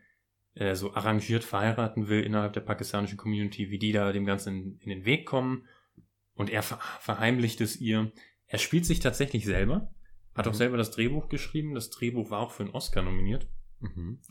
äh, 0.53 0.75
so 0.75 0.93
arrangiert 0.93 1.43
verheiraten 1.43 2.07
will 2.07 2.21
innerhalb 2.23 2.53
der 2.53 2.61
pakistanischen 2.61 3.17
Community, 3.17 3.69
wie 3.71 3.79
die 3.79 3.91
da 3.91 4.11
dem 4.11 4.25
Ganzen 4.25 4.55
in, 4.55 4.79
in 4.79 4.89
den 4.89 5.05
Weg 5.05 5.25
kommen. 5.25 5.65
Und 6.35 6.49
er 6.51 6.61
ver 6.63 6.79
verheimlicht 6.99 7.61
es 7.61 7.81
ihr. 7.81 8.11
Er 8.45 8.59
spielt 8.59 8.85
sich 8.85 8.99
tatsächlich 8.99 9.43
selber, 9.45 9.91
hat 10.37 10.47
auch 10.47 10.53
Mhm. 10.53 10.57
selber 10.57 10.77
das 10.77 10.91
Drehbuch 10.91 11.27
geschrieben. 11.29 11.73
Das 11.73 11.89
Drehbuch 11.89 12.29
war 12.29 12.39
auch 12.39 12.51
für 12.51 12.63
einen 12.63 12.73
Oscar 12.73 13.01
nominiert. 13.01 13.47
Mhm. 13.79 14.21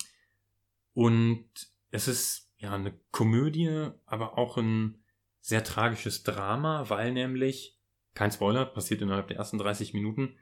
Und 0.95 1.51
es 1.91 2.09
ist 2.09 2.51
ja 2.57 2.73
eine 2.73 2.99
Komödie, 3.11 3.91
aber 4.07 4.39
auch 4.39 4.57
ein 4.57 5.03
sehr 5.41 5.63
tragisches 5.63 6.23
Drama, 6.23 6.89
weil 6.89 7.13
nämlich, 7.13 7.79
kein 8.15 8.33
Spoiler, 8.33 8.65
passiert 8.65 9.03
innerhalb 9.03 9.29
der 9.29 9.37
ersten 9.37 9.59
30 9.59 9.93
Minuten, 9.93 10.37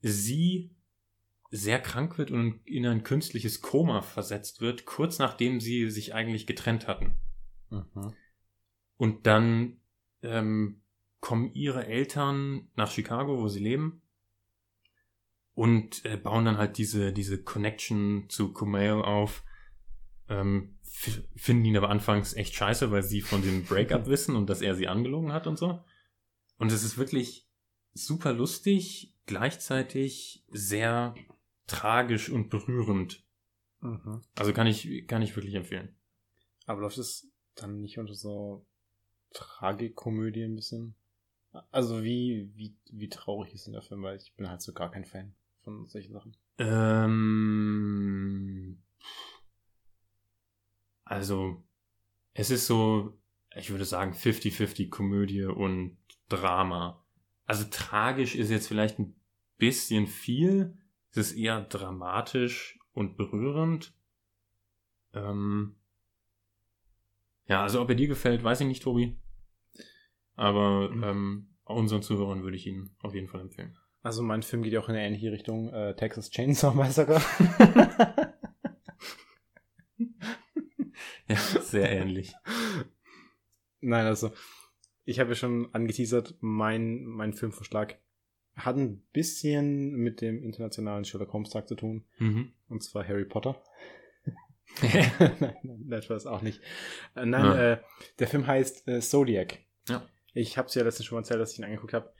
sie 0.00 0.74
sehr 1.50 1.80
krank 1.80 2.18
wird 2.18 2.30
und 2.30 2.66
in 2.66 2.86
ein 2.86 3.04
künstliches 3.04 3.60
Koma 3.60 4.00
versetzt 4.02 4.60
wird, 4.60 4.86
kurz 4.86 5.18
nachdem 5.18 5.60
sie 5.60 5.90
sich 5.90 6.14
eigentlich 6.14 6.46
getrennt 6.46 6.88
hatten. 6.88 7.14
Mhm. 7.70 8.14
Und 8.96 9.26
dann 9.26 9.80
ähm, 10.22 10.82
kommen 11.20 11.52
ihre 11.54 11.86
Eltern 11.86 12.68
nach 12.74 12.90
Chicago, 12.90 13.38
wo 13.38 13.48
sie 13.48 13.60
leben, 13.60 14.01
und 15.54 16.04
äh, 16.04 16.16
bauen 16.16 16.44
dann 16.44 16.58
halt 16.58 16.78
diese, 16.78 17.12
diese 17.12 17.42
Connection 17.42 18.28
zu 18.28 18.52
Kumail 18.52 19.02
auf. 19.02 19.44
Ähm, 20.28 20.78
finden 20.82 21.64
ihn 21.64 21.76
aber 21.76 21.90
anfangs 21.90 22.34
echt 22.34 22.54
scheiße, 22.54 22.90
weil 22.90 23.02
sie 23.02 23.20
von 23.20 23.42
dem 23.42 23.64
Breakup 23.64 24.06
wissen 24.06 24.36
und 24.36 24.48
dass 24.48 24.62
er 24.62 24.74
sie 24.74 24.88
angelogen 24.88 25.32
hat 25.32 25.46
und 25.46 25.58
so. 25.58 25.84
Und 26.58 26.72
es 26.72 26.84
ist 26.84 26.96
wirklich 26.96 27.48
super 27.92 28.32
lustig, 28.32 29.14
gleichzeitig 29.26 30.44
sehr 30.48 31.14
tragisch 31.66 32.30
und 32.30 32.48
berührend. 32.48 33.24
Mhm. 33.80 34.22
Also 34.36 34.52
kann 34.52 34.66
ich, 34.66 35.06
kann 35.06 35.22
ich 35.22 35.34
wirklich 35.36 35.54
empfehlen. 35.54 35.96
Aber 36.66 36.80
läuft 36.82 36.98
es 36.98 37.30
dann 37.54 37.80
nicht 37.80 37.98
unter 37.98 38.14
so 38.14 38.66
Tragikomödie 39.32 40.44
ein 40.44 40.54
bisschen? 40.54 40.94
Also 41.70 42.02
wie, 42.02 42.50
wie, 42.54 42.74
wie 42.90 43.08
traurig 43.08 43.52
ist 43.52 43.66
denn 43.66 43.74
der 43.74 43.82
Film? 43.82 44.02
Weil 44.02 44.16
ich 44.16 44.34
bin 44.36 44.48
halt 44.48 44.62
so 44.62 44.72
gar 44.72 44.90
kein 44.90 45.04
Fan 45.04 45.34
von 45.62 45.88
solchen 45.88 46.12
Sachen. 46.12 46.36
Ähm, 46.58 47.12
also, 51.04 51.62
es 52.34 52.50
ist 52.50 52.66
so, 52.66 53.18
ich 53.56 53.70
würde 53.70 53.84
sagen, 53.84 54.12
50-50 54.12 54.90
Komödie 54.90 55.44
und 55.44 55.96
Drama. 56.28 57.04
Also 57.46 57.64
tragisch 57.70 58.34
ist 58.34 58.50
jetzt 58.50 58.68
vielleicht 58.68 58.98
ein 58.98 59.14
bisschen 59.58 60.06
viel. 60.06 60.76
Es 61.10 61.18
ist 61.18 61.32
eher 61.32 61.60
dramatisch 61.62 62.78
und 62.92 63.16
berührend. 63.16 63.94
Ähm, 65.12 65.76
ja, 67.46 67.62
also 67.62 67.82
ob 67.82 67.88
er 67.90 67.94
dir 67.94 68.08
gefällt, 68.08 68.42
weiß 68.42 68.60
ich 68.62 68.66
nicht, 68.66 68.82
Tobi. 68.82 69.18
Aber 70.36 70.88
Mhm. 70.90 71.04
ähm, 71.04 71.48
unseren 71.64 72.02
Zuhörern 72.02 72.42
würde 72.42 72.56
ich 72.56 72.66
ihn 72.66 72.96
auf 73.00 73.14
jeden 73.14 73.28
Fall 73.28 73.40
empfehlen. 73.42 73.76
Also 74.02 74.22
mein 74.22 74.42
Film 74.42 74.62
geht 74.62 74.72
ja 74.72 74.80
auch 74.80 74.88
in 74.88 74.96
eine 74.96 75.06
ähnliche 75.06 75.30
Richtung. 75.32 75.72
Äh, 75.72 75.94
Texas 75.94 76.30
Chainsaw 76.30 76.74
Massacre. 76.74 77.20
Ja, 81.28 81.36
sehr 81.36 81.90
ähnlich. 81.90 82.34
Nein, 83.80 84.06
also 84.06 84.32
ich 85.04 85.18
habe 85.18 85.30
ja 85.30 85.34
schon 85.36 85.72
angeteasert, 85.72 86.34
mein, 86.40 87.04
mein 87.04 87.32
Filmvorschlag 87.32 87.96
hat 88.54 88.76
ein 88.76 89.02
bisschen 89.12 89.94
mit 89.94 90.20
dem 90.20 90.42
internationalen 90.42 91.04
Sherlock 91.04 91.32
Holmes 91.32 91.50
Tag 91.50 91.68
zu 91.68 91.74
tun. 91.74 92.04
Mhm. 92.18 92.52
Und 92.68 92.82
zwar 92.82 93.06
Harry 93.08 93.24
Potter. 93.24 93.62
nein, 94.82 95.56
das 95.88 96.10
war 96.10 96.16
es 96.16 96.26
auch 96.26 96.42
nicht. 96.42 96.60
Äh, 97.16 97.24
nein, 97.24 97.44
Ja. 97.44 97.72
äh, 97.72 97.78
der 98.18 98.26
Film 98.28 98.46
heißt 98.46 98.86
äh, 98.88 99.00
Zodiac. 99.00 99.58
Ja. 99.88 100.06
Ich 100.34 100.58
habe 100.58 100.68
es 100.68 100.74
ja 100.74 100.82
letztens 100.82 101.06
schon 101.06 101.16
mal 101.16 101.20
erzählt, 101.22 101.40
dass 101.40 101.52
ich 101.52 101.58
ihn 101.58 101.64
angeguckt 101.64 101.94
habe. 101.94 102.12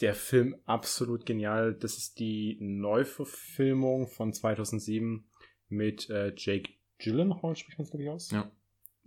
Der 0.00 0.14
Film 0.14 0.56
absolut 0.64 1.26
genial. 1.26 1.74
Das 1.74 1.96
ist 1.96 2.18
die 2.18 2.56
Neuverfilmung 2.60 4.06
von 4.08 4.32
2007 4.32 5.24
mit 5.68 6.08
äh, 6.10 6.32
Jake 6.36 6.70
Gyllenhaal, 6.98 7.56
spricht 7.56 7.78
man 7.78 7.84
es 7.84 7.90
glaube 7.90 8.04
ich 8.04 8.10
aus? 8.10 8.30
Ja. 8.30 8.50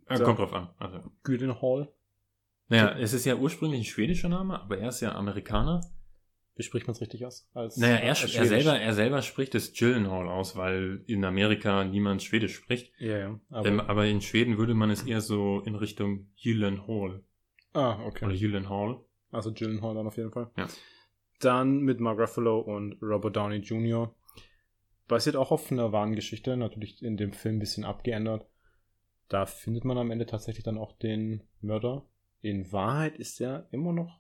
Äh, 0.08 0.18
So. 0.18 0.24
Kommt 0.26 0.40
drauf 0.40 0.54
an. 0.54 0.70
Also, 0.78 1.00
Gyllenhaal. 1.24 1.92
naja, 2.68 2.98
es 2.98 3.14
ist 3.14 3.26
ja 3.26 3.36
ursprünglich 3.36 3.82
ein 3.82 3.86
schwedischer 3.86 4.30
Name, 4.30 4.60
aber 4.60 4.78
er 4.78 4.90
ist 4.90 5.02
ja 5.02 5.14
Amerikaner. 5.14 5.82
Wie 6.56 6.64
spricht 6.64 6.86
man 6.86 6.94
es 6.94 7.02
richtig 7.02 7.26
aus? 7.26 7.50
Als, 7.54 7.78
naja, 7.78 7.96
er, 7.96 8.10
als 8.10 8.36
er, 8.36 8.46
selber, 8.46 8.80
er 8.80 8.94
selber 8.94 9.24
spricht 9.24 9.56
es 9.56 9.74
Gyllenhaal 9.74 10.28
aus, 10.28 10.56
weil 10.56 11.04
in 11.08 11.26
Amerika 11.26 11.84
niemand 11.84 12.22
Schwedisch 12.22 12.54
spricht. 12.56 12.92
Ja, 13.00 13.18
ja. 13.18 13.40
Aber, 13.50 13.68
ähm, 13.68 13.80
aber 13.80 14.06
in 14.06 14.22
Schweden 14.22 14.60
würde 14.60 14.76
man 14.76 14.92
es 14.92 15.02
eher 15.04 15.22
so 15.22 15.62
in 15.62 15.74
Richtung 15.74 16.28
Gyllenhaal. 16.42 17.24
Ah, 17.74 18.04
okay. 18.06 18.26
Oder 18.26 18.36
Gyllenhaal. 18.36 19.04
Also 19.34 19.52
Gyllenhaal 19.52 19.96
dann 19.96 20.08
auf 20.08 20.18
jeden 20.18 20.32
Fall. 20.32 20.52
Ja. 20.56 20.68
Dann 21.40 21.80
mit 21.80 22.00
Mark 22.00 22.20
Ruffalo 22.20 22.60
und 22.60 23.02
Robert 23.02 23.36
Downey 23.36 23.58
Jr. 23.58 24.16
Basiert 25.08 25.36
auch 25.36 25.52
auf 25.52 25.72
einer 25.72 25.92
wahren 25.92 26.16
Geschichte, 26.16 26.56
natürlich 26.56 27.04
in 27.04 27.18
dem 27.18 27.34
Film 27.34 27.56
ein 27.56 27.60
bisschen 27.60 27.84
abgeändert. 27.84 28.48
Da 29.28 29.46
findet 29.46 29.84
man 29.84 29.98
am 29.98 30.12
Ende 30.12 30.26
tatsächlich 30.26 30.64
dann 30.64 30.78
auch 30.78 30.94
den 30.94 31.44
Mörder. 31.62 32.06
In 32.42 32.72
Wahrheit 32.72 33.18
ist 33.18 33.42
er 33.42 33.68
immer 33.72 33.92
noch 33.92 34.20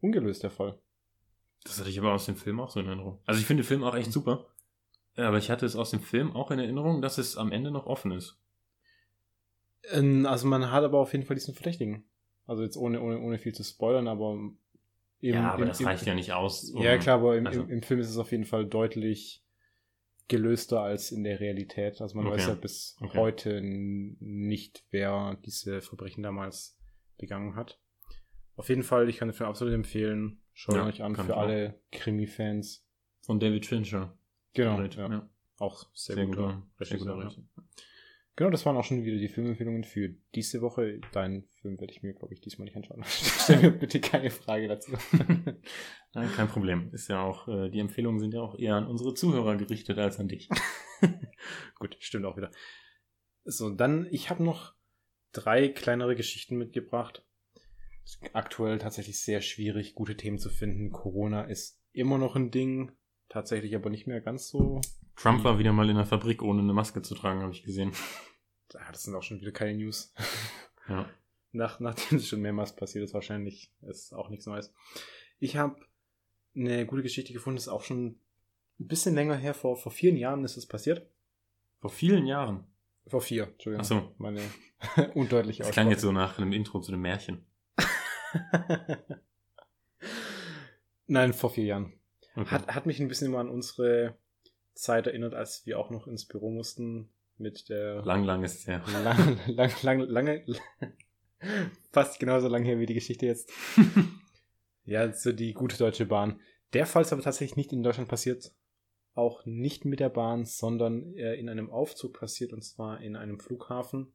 ungelöst, 0.00 0.42
der 0.42 0.50
Fall. 0.50 0.78
Das 1.64 1.78
hatte 1.78 1.90
ich 1.90 1.98
aber 1.98 2.12
aus 2.12 2.26
dem 2.26 2.36
Film 2.36 2.60
auch 2.60 2.70
so 2.70 2.80
in 2.80 2.86
Erinnerung. 2.86 3.20
Also 3.26 3.40
ich 3.40 3.46
finde 3.46 3.62
den 3.62 3.68
Film 3.68 3.84
auch 3.84 3.94
echt 3.94 4.12
super. 4.12 4.46
Aber 5.16 5.38
ich 5.38 5.50
hatte 5.50 5.66
es 5.66 5.76
aus 5.76 5.90
dem 5.90 6.00
Film 6.00 6.32
auch 6.32 6.50
in 6.50 6.60
Erinnerung, 6.60 7.02
dass 7.02 7.18
es 7.18 7.36
am 7.36 7.50
Ende 7.50 7.70
noch 7.70 7.86
offen 7.86 8.12
ist. 8.12 8.40
Ähm, 9.90 10.26
also 10.26 10.46
man 10.46 10.70
hat 10.70 10.84
aber 10.84 10.98
auf 10.98 11.12
jeden 11.12 11.24
Fall 11.24 11.34
diesen 11.34 11.54
Verdächtigen. 11.54 12.04
Also 12.48 12.62
jetzt 12.62 12.78
ohne, 12.78 13.00
ohne, 13.02 13.20
ohne 13.20 13.38
viel 13.38 13.54
zu 13.54 13.62
spoilern, 13.62 14.08
aber 14.08 14.32
im, 14.32 14.58
Ja, 15.20 15.52
aber 15.52 15.62
im, 15.62 15.68
das 15.68 15.84
reicht 15.84 16.02
im, 16.02 16.08
ja 16.08 16.14
nicht 16.14 16.32
aus. 16.32 16.70
Um, 16.70 16.82
ja, 16.82 16.96
klar, 16.96 17.18
aber 17.18 17.36
im, 17.36 17.46
also. 17.46 17.62
im, 17.62 17.82
Film 17.82 18.00
ist 18.00 18.08
es 18.08 18.16
auf 18.16 18.32
jeden 18.32 18.46
Fall 18.46 18.66
deutlich 18.66 19.44
gelöster 20.28 20.80
als 20.80 21.12
in 21.12 21.24
der 21.24 21.40
Realität. 21.40 22.00
Also 22.00 22.16
man 22.16 22.26
okay. 22.26 22.36
weiß 22.36 22.46
ja 22.46 22.54
bis 22.54 22.96
okay. 23.02 23.18
heute 23.18 23.60
nicht, 23.62 24.84
wer 24.90 25.36
diese 25.44 25.82
Verbrechen 25.82 26.22
damals 26.22 26.78
begangen 27.18 27.54
hat. 27.54 27.78
Auf 28.56 28.70
jeden 28.70 28.82
Fall, 28.82 29.10
ich 29.10 29.18
kann 29.18 29.28
den 29.28 29.34
Film 29.34 29.50
absolut 29.50 29.74
empfehlen. 29.74 30.40
Schaut 30.54 30.76
ja, 30.76 30.86
euch 30.86 31.02
an 31.02 31.16
für 31.16 31.36
alle 31.36 31.80
Krimi-Fans. 31.92 32.84
Von 33.20 33.38
David 33.40 33.66
Fincher. 33.66 34.16
Genau, 34.54 34.80
ja. 34.80 35.10
ja. 35.10 35.30
Auch 35.58 35.86
sehr, 35.92 36.14
sehr 36.14 36.26
guter 36.26 36.62
Regisseur. 36.80 37.30
Genau, 38.38 38.50
das 38.50 38.64
waren 38.64 38.76
auch 38.76 38.84
schon 38.84 39.02
wieder 39.02 39.16
die 39.16 39.26
Filmempfehlungen 39.26 39.82
für 39.82 40.10
diese 40.36 40.60
Woche. 40.60 41.00
Deinen 41.10 41.48
Film 41.60 41.80
werde 41.80 41.92
ich 41.92 42.04
mir, 42.04 42.14
glaube 42.14 42.32
ich, 42.32 42.40
diesmal 42.40 42.66
nicht 42.66 42.76
anschauen. 42.76 43.02
Stell 43.08 43.60
mir 43.60 43.72
bitte 43.72 43.98
keine 44.00 44.30
Frage 44.30 44.68
dazu. 44.68 44.92
Nein, 46.14 46.30
kein 46.36 46.46
Problem. 46.46 46.88
Ist 46.92 47.08
ja 47.08 47.20
auch, 47.20 47.48
äh, 47.48 47.68
die 47.68 47.80
Empfehlungen 47.80 48.20
sind 48.20 48.34
ja 48.34 48.40
auch 48.40 48.56
eher 48.56 48.76
an 48.76 48.86
unsere 48.86 49.12
Zuhörer 49.14 49.56
gerichtet 49.56 49.98
als 49.98 50.20
an 50.20 50.28
dich. 50.28 50.48
Gut, 51.80 51.96
stimmt 51.98 52.26
auch 52.26 52.36
wieder. 52.36 52.52
So, 53.42 53.70
dann, 53.70 54.06
ich 54.12 54.30
habe 54.30 54.44
noch 54.44 54.76
drei 55.32 55.66
kleinere 55.66 56.14
Geschichten 56.14 56.58
mitgebracht 56.58 57.26
aktuell 58.34 58.78
tatsächlich 58.78 59.20
sehr 59.20 59.40
schwierig, 59.40 59.96
gute 59.96 60.16
Themen 60.16 60.38
zu 60.38 60.48
finden. 60.48 60.92
Corona 60.92 61.42
ist 61.42 61.82
immer 61.92 62.18
noch 62.18 62.36
ein 62.36 62.52
Ding, 62.52 62.92
tatsächlich 63.28 63.74
aber 63.74 63.90
nicht 63.90 64.06
mehr 64.06 64.20
ganz 64.20 64.48
so. 64.48 64.80
Trump 65.16 65.44
war 65.44 65.58
wieder 65.58 65.72
mal 65.72 65.88
in 65.88 65.96
der 65.96 66.06
Fabrik, 66.06 66.42
ohne 66.42 66.60
eine 66.60 66.72
Maske 66.72 67.02
zu 67.02 67.14
tragen, 67.14 67.42
habe 67.42 67.52
ich 67.52 67.62
gesehen. 67.62 67.92
Das 68.92 69.04
sind 69.04 69.14
auch 69.14 69.22
schon 69.22 69.40
wieder 69.40 69.52
keine 69.52 69.78
News. 69.78 70.12
Ja. 70.88 71.06
Nach, 71.52 71.80
nachdem 71.80 72.16
es 72.16 72.28
schon 72.28 72.40
mehrmals 72.40 72.74
passiert 72.74 73.04
ist, 73.04 73.12
wahrscheinlich 73.12 73.70
ist 73.82 74.14
auch 74.14 74.30
nichts 74.30 74.46
Neues. 74.46 74.72
Ich 75.38 75.56
habe 75.58 75.76
eine 76.56 76.86
gute 76.86 77.02
Geschichte 77.02 77.34
gefunden, 77.34 77.56
das 77.56 77.64
ist 77.64 77.72
auch 77.72 77.82
schon 77.82 78.18
ein 78.80 78.86
bisschen 78.86 79.14
länger 79.14 79.36
her, 79.36 79.52
vor, 79.52 79.76
vor 79.76 79.92
vielen 79.92 80.16
Jahren 80.16 80.44
ist 80.44 80.56
es 80.56 80.64
passiert. 80.64 81.06
Vor 81.80 81.90
vielen 81.90 82.26
Jahren? 82.26 82.64
Vor 83.06 83.20
vier, 83.20 83.48
Entschuldigung. 83.48 83.82
Ach 83.82 83.88
so. 83.88 84.14
Meine 84.16 84.40
undeutliche 85.14 85.62
Das 85.62 85.72
klang 85.72 85.90
jetzt 85.90 86.00
so 86.00 86.12
nach 86.12 86.38
einem 86.38 86.52
Intro 86.52 86.80
zu 86.80 86.92
einem 86.92 87.02
Märchen. 87.02 87.44
Nein, 91.06 91.32
vor 91.32 91.50
vier 91.50 91.64
Jahren. 91.64 91.97
Okay. 92.38 92.50
Hat, 92.50 92.68
hat 92.68 92.86
mich 92.86 93.00
ein 93.00 93.08
bisschen 93.08 93.28
immer 93.28 93.40
an 93.40 93.48
unsere 93.48 94.16
Zeit 94.74 95.08
erinnert, 95.08 95.34
als 95.34 95.66
wir 95.66 95.78
auch 95.78 95.90
noch 95.90 96.06
ins 96.06 96.24
Büro 96.24 96.50
mussten 96.50 97.08
mit 97.36 97.68
der. 97.68 98.02
Lang, 98.04 98.22
lang 98.22 98.44
ist 98.44 98.60
es 98.60 98.66
ja. 98.66 98.82
Lang, 99.02 99.40
lang, 99.46 99.72
lang, 99.82 100.00
lange. 100.00 100.44
Fast 101.92 102.20
genauso 102.20 102.48
lang 102.48 102.64
her 102.64 102.78
wie 102.78 102.86
die 102.86 102.94
Geschichte 102.94 103.26
jetzt. 103.26 103.50
ja, 104.84 105.12
so 105.12 105.32
die 105.32 105.52
gute 105.52 105.76
Deutsche 105.76 106.06
Bahn. 106.06 106.40
Der 106.74 106.86
Fall 106.86 107.02
ist 107.02 107.12
aber 107.12 107.22
tatsächlich 107.22 107.56
nicht 107.56 107.72
in 107.72 107.82
Deutschland 107.82 108.08
passiert. 108.08 108.52
Auch 109.14 109.44
nicht 109.44 109.84
mit 109.84 109.98
der 109.98 110.10
Bahn, 110.10 110.44
sondern 110.44 111.12
in 111.14 111.48
einem 111.48 111.70
Aufzug 111.70 112.20
passiert 112.20 112.52
und 112.52 112.62
zwar 112.62 113.00
in 113.00 113.16
einem 113.16 113.40
Flughafen 113.40 114.12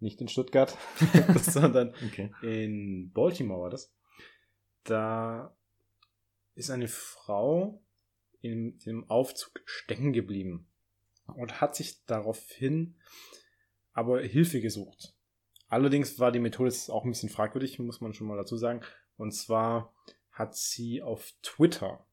nicht 0.00 0.20
in 0.20 0.28
Stuttgart, 0.28 0.76
sondern 1.40 1.94
okay. 2.06 2.32
in 2.42 3.12
Baltimore 3.12 3.62
war 3.62 3.70
das. 3.70 3.94
Da 4.84 5.54
ist 6.60 6.70
eine 6.70 6.88
Frau 6.88 7.82
in 8.40 8.78
dem 8.80 9.08
Aufzug 9.10 9.60
stecken 9.64 10.12
geblieben 10.12 10.68
und 11.26 11.60
hat 11.60 11.74
sich 11.74 12.04
daraufhin 12.06 12.96
aber 13.92 14.22
Hilfe 14.22 14.60
gesucht. 14.60 15.14
Allerdings 15.68 16.18
war 16.18 16.32
die 16.32 16.38
Methode 16.38 16.74
auch 16.88 17.04
ein 17.04 17.10
bisschen 17.10 17.28
fragwürdig, 17.28 17.78
muss 17.78 18.00
man 18.00 18.14
schon 18.14 18.26
mal 18.26 18.36
dazu 18.36 18.56
sagen. 18.56 18.80
Und 19.16 19.32
zwar 19.32 19.94
hat 20.30 20.56
sie 20.56 21.02
auf 21.02 21.32
Twitter 21.42 22.06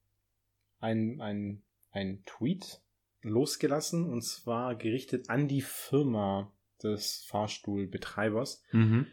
ein, 0.79 1.21
ein, 1.21 1.63
ein 1.91 2.23
Tweet 2.25 2.81
losgelassen 3.21 4.09
und 4.09 4.21
zwar 4.21 4.75
gerichtet 4.75 5.29
an 5.29 5.47
die 5.47 5.61
Firma, 5.61 6.51
des 6.83 7.23
Fahrstuhlbetreibers. 7.27 8.63
Mhm. 8.71 9.07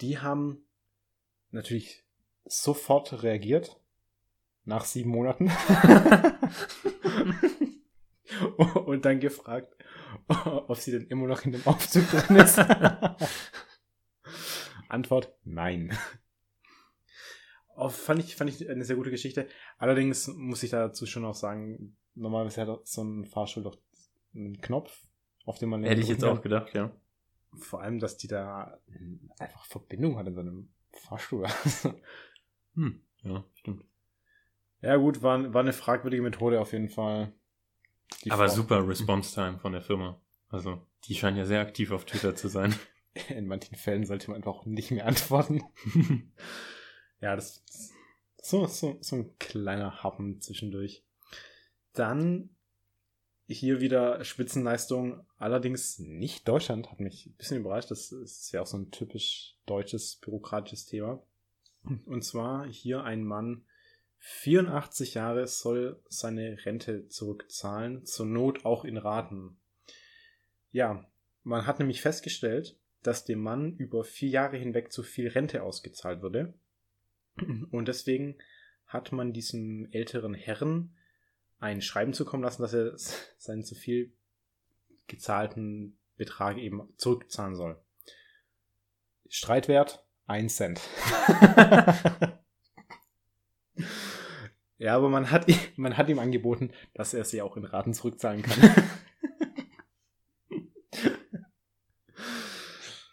Die 0.00 0.18
haben 0.18 0.66
natürlich 1.50 2.04
sofort 2.44 3.22
reagiert. 3.22 3.80
Nach 4.66 4.84
sieben 4.84 5.08
Monaten. 5.10 5.50
und 8.84 9.04
dann 9.04 9.20
gefragt, 9.20 9.74
ob 10.28 10.76
sie 10.76 10.90
denn 10.90 11.06
immer 11.06 11.26
noch 11.26 11.44
in 11.44 11.52
dem 11.52 11.66
Aufzug 11.66 12.06
drin 12.10 12.36
ist. 12.36 12.58
Antwort, 14.88 15.34
nein. 15.44 15.96
Oh, 17.76 17.88
fand, 17.88 18.20
ich, 18.20 18.36
fand 18.36 18.50
ich 18.50 18.68
eine 18.68 18.84
sehr 18.84 18.96
gute 18.96 19.10
Geschichte. 19.10 19.48
Allerdings 19.78 20.28
muss 20.28 20.62
ich 20.62 20.70
dazu 20.70 21.06
schon 21.06 21.24
auch 21.24 21.34
sagen, 21.34 21.96
normalerweise 22.14 22.66
hat 22.66 22.86
so 22.86 23.02
ein 23.02 23.24
Fahrstuhl 23.24 23.62
doch 23.62 23.78
einen 24.34 24.60
Knopf, 24.60 25.06
auf 25.46 25.58
den 25.58 25.70
man 25.70 25.84
Hätte 25.84 26.02
ich 26.02 26.08
jetzt 26.08 26.24
auch 26.24 26.42
gedacht, 26.42 26.74
ja 26.74 26.92
vor 27.58 27.82
allem, 27.82 27.98
dass 27.98 28.16
die 28.16 28.28
da 28.28 28.78
einfach 29.38 29.64
Verbindung 29.66 30.18
hat 30.18 30.26
in 30.26 30.34
so 30.34 30.40
einem 30.40 30.68
Fahrstuhl. 30.92 31.46
hm, 32.74 33.02
ja, 33.22 33.44
stimmt. 33.54 33.84
Ja, 34.86 34.94
gut, 34.98 35.20
war, 35.20 35.52
war 35.52 35.62
eine 35.62 35.72
fragwürdige 35.72 36.22
Methode 36.22 36.60
auf 36.60 36.72
jeden 36.72 36.88
Fall. 36.88 37.32
Aber 38.28 38.46
Frau. 38.46 38.54
super 38.54 38.86
Response 38.86 39.34
Time 39.34 39.58
von 39.58 39.72
der 39.72 39.82
Firma. 39.82 40.20
Also, 40.48 40.80
die 41.06 41.16
scheinen 41.16 41.36
ja 41.36 41.44
sehr 41.44 41.60
aktiv 41.60 41.90
auf 41.90 42.04
Twitter 42.04 42.36
zu 42.36 42.46
sein. 42.46 42.72
In 43.28 43.48
manchen 43.48 43.74
Fällen 43.74 44.06
sollte 44.06 44.30
man 44.30 44.36
einfach 44.36 44.52
auch 44.52 44.64
nicht 44.64 44.92
mehr 44.92 45.04
antworten. 45.04 45.64
ja, 47.20 47.34
das 47.34 47.64
ist 47.68 47.94
so, 48.40 48.66
so, 48.68 48.96
so 49.00 49.16
ein 49.16 49.36
kleiner 49.40 50.04
Happen 50.04 50.40
zwischendurch. 50.40 51.02
Dann 51.92 52.50
hier 53.48 53.80
wieder 53.80 54.22
Spitzenleistung, 54.24 55.26
allerdings 55.36 55.98
nicht 55.98 56.46
Deutschland, 56.46 56.92
hat 56.92 57.00
mich 57.00 57.26
ein 57.26 57.34
bisschen 57.34 57.58
überrascht. 57.58 57.90
Das 57.90 58.12
ist 58.12 58.52
ja 58.52 58.62
auch 58.62 58.66
so 58.66 58.76
ein 58.76 58.92
typisch 58.92 59.56
deutsches 59.66 60.14
bürokratisches 60.14 60.86
Thema. 60.86 61.20
Und 62.04 62.22
zwar 62.22 62.68
hier 62.68 63.02
ein 63.02 63.24
Mann, 63.24 63.65
84 64.28 65.14
Jahre, 65.14 65.46
soll 65.46 66.02
seine 66.08 66.58
Rente 66.66 67.06
zurückzahlen, 67.06 68.04
zur 68.04 68.26
Not 68.26 68.64
auch 68.64 68.84
in 68.84 68.96
Raten. 68.96 69.56
Ja, 70.72 71.06
man 71.44 71.64
hat 71.64 71.78
nämlich 71.78 72.02
festgestellt, 72.02 72.76
dass 73.04 73.24
dem 73.24 73.40
Mann 73.40 73.76
über 73.76 74.02
vier 74.02 74.28
Jahre 74.28 74.56
hinweg 74.56 74.90
zu 74.90 75.04
viel 75.04 75.28
Rente 75.28 75.62
ausgezahlt 75.62 76.22
wurde. 76.22 76.54
Und 77.70 77.86
deswegen 77.86 78.36
hat 78.86 79.12
man 79.12 79.32
diesem 79.32 79.86
älteren 79.92 80.34
Herrn 80.34 80.96
ein 81.60 81.80
Schreiben 81.80 82.12
zukommen 82.12 82.42
lassen, 82.42 82.62
dass 82.62 82.74
er 82.74 82.94
seinen 83.38 83.62
zu 83.62 83.76
viel 83.76 84.12
gezahlten 85.06 85.98
Betrag 86.16 86.58
eben 86.58 86.92
zurückzahlen 86.96 87.54
soll. 87.54 87.80
Streitwert 89.28 90.04
1 90.26 90.56
Cent. 90.56 90.80
ja, 94.78 94.94
aber 94.96 95.08
man 95.08 95.30
hat, 95.30 95.46
man 95.76 95.96
hat 95.96 96.08
ihm 96.08 96.18
angeboten, 96.18 96.70
dass 96.94 97.14
er 97.14 97.24
sie 97.24 97.42
auch 97.42 97.56
in 97.56 97.64
Raten 97.64 97.94
zurückzahlen 97.94 98.42
kann. 98.42 98.86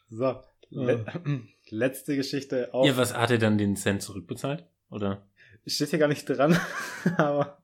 so, 0.10 0.43
le 0.69 1.06
letzte 1.69 2.15
Geschichte 2.15 2.73
auch. 2.73 2.86
Ja, 2.86 2.97
was 2.97 3.15
hat 3.15 3.32
er 3.32 3.38
dann 3.38 3.58
den 3.58 3.76
Cent 3.76 4.02
zurückbezahlt? 4.02 4.67
Oder? 4.89 5.28
Steht 5.65 5.89
hier 5.89 5.99
gar 5.99 6.10
nicht 6.10 6.26
dran, 6.26 6.60
aber 7.17 7.63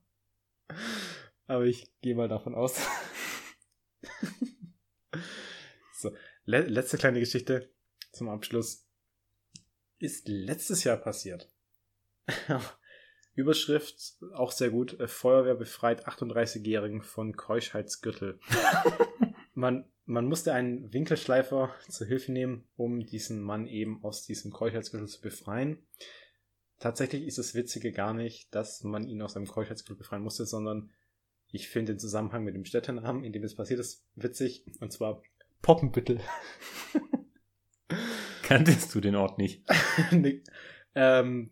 aber 1.49 1.65
ich 1.65 1.91
gehe 2.01 2.15
mal 2.15 2.27
davon 2.27 2.53
aus. 2.53 2.79
so, 5.93 6.15
le 6.45 6.61
letzte 6.61 6.97
kleine 6.99 7.19
Geschichte 7.19 7.73
zum 8.11 8.29
Abschluss. 8.29 8.85
Ist 9.97 10.27
letztes 10.27 10.83
Jahr 10.83 10.97
passiert. 10.97 11.51
Überschrift 13.39 14.17
auch 14.33 14.51
sehr 14.51 14.69
gut. 14.69 14.99
Äh, 14.99 15.07
Feuerwehr 15.07 15.55
befreit 15.55 16.07
38-Jährigen 16.07 17.01
von 17.01 17.35
Keuschheitsgürtel. 17.35 18.39
man, 19.53 19.85
man 20.05 20.25
musste 20.25 20.53
einen 20.53 20.93
Winkelschleifer 20.93 21.73
zur 21.87 22.07
Hilfe 22.07 22.31
nehmen, 22.31 22.67
um 22.75 22.99
diesen 23.05 23.41
Mann 23.41 23.67
eben 23.67 24.03
aus 24.03 24.25
diesem 24.25 24.51
Keuschheitsgürtel 24.51 25.07
zu 25.07 25.21
befreien. 25.21 25.79
Tatsächlich 26.79 27.25
ist 27.25 27.37
das 27.37 27.55
Witzige 27.55 27.91
gar 27.91 28.13
nicht, 28.13 28.53
dass 28.55 28.83
man 28.83 29.07
ihn 29.07 29.21
aus 29.21 29.35
einem 29.35 29.47
Keuschheitsgürtel 29.47 29.97
befreien 29.97 30.23
musste, 30.23 30.45
sondern 30.45 30.91
ich 31.51 31.67
finde 31.67 31.93
den 31.93 31.99
Zusammenhang 31.99 32.43
mit 32.43 32.55
dem 32.55 32.65
Städtenamen, 32.65 33.23
in 33.23 33.33
dem 33.33 33.43
es 33.43 33.55
passiert 33.55 33.79
ist, 33.79 34.05
witzig. 34.15 34.65
Und 34.79 34.93
zwar 34.93 35.21
Poppenbüttel. 35.61 36.21
Kanntest 38.43 38.93
du 38.95 39.01
den 39.01 39.15
Ort 39.15 39.37
nicht? 39.37 39.63
nee, 40.11 40.43
ähm, 40.95 41.51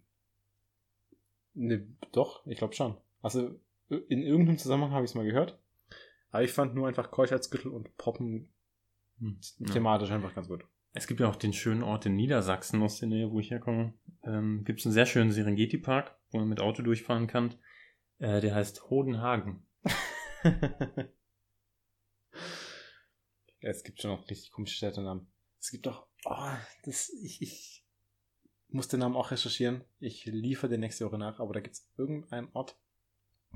nee, 1.57 1.81
doch, 2.11 2.45
ich 2.45 2.57
glaube 2.57 2.73
schon. 2.73 2.97
Also 3.21 3.59
in 3.89 4.21
irgendeinem 4.21 4.57
Zusammenhang 4.57 4.91
habe 4.91 5.05
ich 5.05 5.11
es 5.11 5.15
mal 5.15 5.25
gehört. 5.25 5.59
Aber 6.29 6.43
ich 6.43 6.51
fand 6.51 6.75
nur 6.75 6.87
einfach 6.87 7.09
Keuschheitsgürtel 7.09 7.71
und 7.71 7.95
Poppen 7.97 8.49
hm, 9.19 9.39
thematisch 9.71 10.09
ja. 10.09 10.15
einfach 10.15 10.35
ganz 10.35 10.47
gut. 10.47 10.65
Es 10.93 11.07
gibt 11.07 11.19
ja 11.19 11.27
auch 11.29 11.35
den 11.35 11.53
schönen 11.53 11.83
Ort 11.83 12.05
in 12.05 12.15
Niedersachsen 12.15 12.81
aus 12.81 12.99
der 12.99 13.07
Nähe, 13.07 13.31
wo 13.31 13.39
ich 13.39 13.51
herkomme. 13.51 13.93
Ähm, 14.23 14.63
gibt 14.65 14.79
es 14.79 14.85
einen 14.85 14.93
sehr 14.93 15.05
schönen 15.05 15.31
Serengeti-Park, 15.31 16.15
wo 16.31 16.39
man 16.39 16.49
mit 16.49 16.59
Auto 16.59 16.81
durchfahren 16.83 17.27
kann. 17.27 17.55
Äh, 18.19 18.41
der 18.41 18.55
heißt 18.55 18.89
Hodenhagen. 18.89 19.65
es 23.59 23.83
gibt 23.83 24.01
schon 24.01 24.11
noch 24.11 24.27
richtig 24.29 24.51
komische 24.51 24.75
Städtenamen. 24.75 25.27
Es 25.59 25.71
gibt 25.71 25.85
doch, 25.85 26.07
oh, 26.25 26.53
das, 26.83 27.09
ich, 27.09 27.41
ich 27.41 27.85
muss 28.69 28.87
den 28.87 28.99
Namen 28.99 29.15
auch 29.15 29.31
recherchieren. 29.31 29.83
Ich 29.99 30.25
liefere 30.25 30.69
den 30.69 30.81
nächste 30.81 31.05
Woche 31.05 31.17
nach, 31.17 31.39
aber 31.39 31.53
da 31.53 31.59
gibt 31.59 31.75
es 31.75 31.87
irgendeinen 31.97 32.49
Ort, 32.53 32.77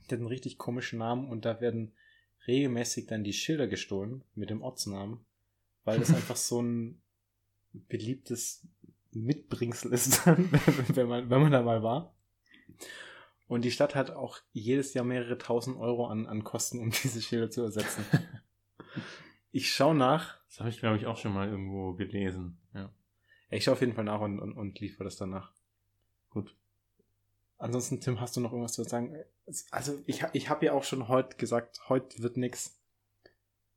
der 0.10 0.17
hat 0.17 0.21
einen 0.21 0.28
richtig 0.28 0.58
komischen 0.58 1.00
Namen 1.00 1.30
und 1.30 1.45
da 1.45 1.62
werden 1.62 1.93
regelmäßig 2.47 3.08
dann 3.08 3.24
die 3.24 3.34
Schilder 3.34 3.67
gestohlen 3.67 4.24
mit 4.36 4.50
dem 4.50 4.62
Ortsnamen, 4.62 5.19
weil 5.84 6.00
das 6.00 6.10
einfach 6.13 6.36
so 6.36 6.62
ein 6.62 7.02
beliebtes 7.71 8.67
Mitbringsel 9.12 9.93
ist, 9.93 10.26
wenn 10.26 11.08
man, 11.08 11.30
wenn 11.30 11.41
man 11.41 11.52
da 11.52 11.62
mal 11.62 11.84
war. 11.84 12.15
Und 13.47 13.65
die 13.65 13.71
Stadt 13.71 13.95
hat 13.95 14.12
auch 14.12 14.39
jedes 14.54 14.93
Jahr 14.93 15.04
mehrere 15.04 15.38
tausend 15.38 15.78
Euro 15.78 16.08
an, 16.08 16.26
an 16.26 16.43
Kosten, 16.43 16.80
um 16.80 16.89
diese 17.04 17.21
Schilder 17.21 17.52
zu 17.52 17.62
ersetzen. 17.63 18.06
ich 19.52 19.69
schaue 19.74 19.95
nach. 19.95 20.39
Das 20.47 20.60
habe 20.62 20.69
ich, 20.69 20.80
glaube 20.80 20.97
ich, 20.97 21.06
auch 21.06 21.17
schon 21.17 21.34
mal 21.34 21.50
irgendwo 21.50 21.93
gelesen. 21.93 22.58
Ja. 22.74 22.93
Ich 23.51 23.65
schaue 23.65 23.73
auf 23.73 23.81
jeden 23.81 23.93
Fall 23.93 24.05
nach 24.05 24.21
und, 24.21 24.39
und, 24.39 24.53
und 24.53 24.79
liefere 24.79 25.03
das 25.03 25.17
danach. 25.17 25.53
Gut. 26.29 26.55
Ansonsten, 27.57 27.99
Tim, 27.99 28.19
hast 28.19 28.35
du 28.35 28.41
noch 28.41 28.53
irgendwas 28.53 28.73
zu 28.73 28.83
sagen? 28.83 29.15
Also, 29.69 30.01
ich, 30.07 30.23
ich 30.33 30.49
habe 30.49 30.65
ja 30.65 30.73
auch 30.73 30.83
schon 30.83 31.09
heute 31.09 31.37
gesagt, 31.37 31.89
heute 31.89 32.23
wird 32.23 32.37
nix. 32.37 32.81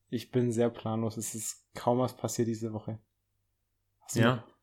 Ich 0.08 0.30
bin 0.30 0.52
sehr 0.52 0.70
planlos. 0.70 1.16
Es 1.16 1.34
ist 1.34 1.66
kaum 1.74 1.98
was 1.98 2.16
passiert 2.16 2.48
diese 2.48 2.72
Woche. 2.72 2.98
ja. 4.12 4.37
Noch? 4.37 4.54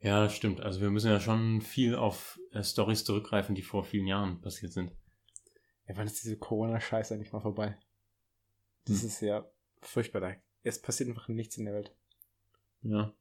Ja, 0.00 0.30
stimmt. 0.30 0.60
Also 0.62 0.80
wir 0.80 0.90
müssen 0.90 1.10
ja 1.10 1.20
schon 1.20 1.60
viel 1.60 1.94
auf 1.94 2.40
äh, 2.52 2.64
Stories 2.64 3.04
zurückgreifen, 3.04 3.54
die 3.54 3.62
vor 3.62 3.84
vielen 3.84 4.06
Jahren 4.06 4.40
passiert 4.40 4.72
sind. 4.72 4.92
Ja, 5.86 5.96
wann 5.96 6.06
ist 6.06 6.22
diese 6.22 6.38
Corona-Scheiße 6.38 7.14
eigentlich 7.14 7.32
mal 7.32 7.40
vorbei? 7.40 7.78
Das 8.86 9.02
hm. 9.02 9.08
ist 9.08 9.20
ja 9.20 9.50
furchtbar. 9.82 10.36
Es 10.62 10.80
passiert 10.80 11.10
einfach 11.10 11.28
nichts 11.28 11.58
in 11.58 11.66
der 11.66 11.74
Welt. 11.74 11.94
Ja. 12.82 13.12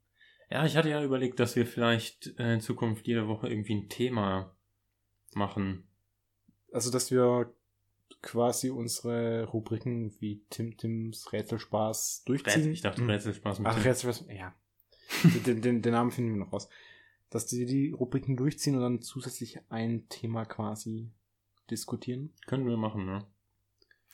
Ja, 0.49 0.65
ich 0.65 0.75
hatte 0.75 0.89
ja 0.89 1.03
überlegt, 1.03 1.39
dass 1.39 1.55
wir 1.55 1.65
vielleicht 1.65 2.39
äh, 2.39 2.55
in 2.55 2.61
Zukunft 2.61 3.07
jede 3.07 3.27
Woche 3.27 3.49
irgendwie 3.49 3.75
ein 3.75 3.89
Thema 3.89 4.55
machen. 5.33 5.83
Also, 6.71 6.91
dass 6.91 7.11
wir 7.11 7.53
quasi 8.21 8.69
unsere 8.69 9.45
Rubriken 9.45 10.13
wie 10.19 10.41
Tim 10.49 10.75
Tims 10.75 11.31
Rätselspaß 11.31 12.23
durchziehen. 12.25 12.53
Rätsel, 12.53 12.71
ich 12.71 12.81
dachte 12.81 13.01
hm. 13.01 13.09
Rätselspaß 13.09 13.59
mit 13.59 13.67
Ach. 13.67 13.85
Rätselspaß, 13.85 14.27
ja. 14.35 14.53
den, 15.45 15.61
den, 15.61 15.81
den 15.81 15.91
Namen 15.91 16.11
finden 16.11 16.31
wir 16.33 16.39
noch 16.39 16.53
raus. 16.53 16.67
Dass 17.29 17.51
wir 17.51 17.65
die 17.67 17.91
Rubriken 17.91 18.35
durchziehen 18.35 18.75
und 18.75 18.81
dann 18.81 19.01
zusätzlich 19.01 19.59
ein 19.69 20.09
Thema 20.09 20.45
quasi 20.45 21.11
diskutieren. 21.69 22.33
Können 22.47 22.67
wir 22.67 22.77
machen, 22.77 23.05
ne? 23.05 23.25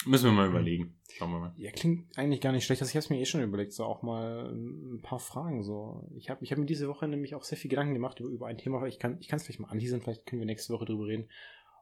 Müssen 0.05 0.25
wir 0.25 0.31
mal 0.31 0.49
überlegen. 0.49 0.99
Schauen 1.17 1.31
wir 1.31 1.39
mal. 1.39 1.53
Ja, 1.57 1.71
klingt 1.71 2.17
eigentlich 2.17 2.41
gar 2.41 2.51
nicht 2.51 2.65
schlecht. 2.65 2.81
Also 2.81 2.89
ich 2.89 2.95
habe 2.95 3.03
es 3.03 3.09
mir 3.09 3.19
eh 3.19 3.25
schon 3.25 3.41
überlegt, 3.41 3.73
so 3.73 3.85
auch 3.85 4.03
mal 4.03 4.51
ein 4.53 5.01
paar 5.01 5.19
Fragen. 5.19 5.63
So, 5.63 6.07
ich 6.15 6.29
habe 6.29 6.43
ich 6.43 6.51
hab 6.51 6.59
mir 6.59 6.65
diese 6.65 6.87
Woche 6.87 7.07
nämlich 7.07 7.33
auch 7.33 7.43
sehr 7.43 7.57
viel 7.57 7.69
Gedanken 7.69 7.93
gemacht 7.93 8.19
über, 8.19 8.29
über 8.29 8.47
ein 8.47 8.57
Thema. 8.57 8.85
Ich 8.85 8.99
kann 8.99 9.17
ich 9.19 9.27
kann 9.27 9.37
es 9.37 9.45
vielleicht 9.45 9.61
mal 9.61 9.69
anteasern, 9.69 10.01
vielleicht 10.01 10.25
können 10.25 10.41
wir 10.41 10.45
nächste 10.45 10.73
Woche 10.73 10.85
drüber 10.85 11.07
reden. 11.07 11.29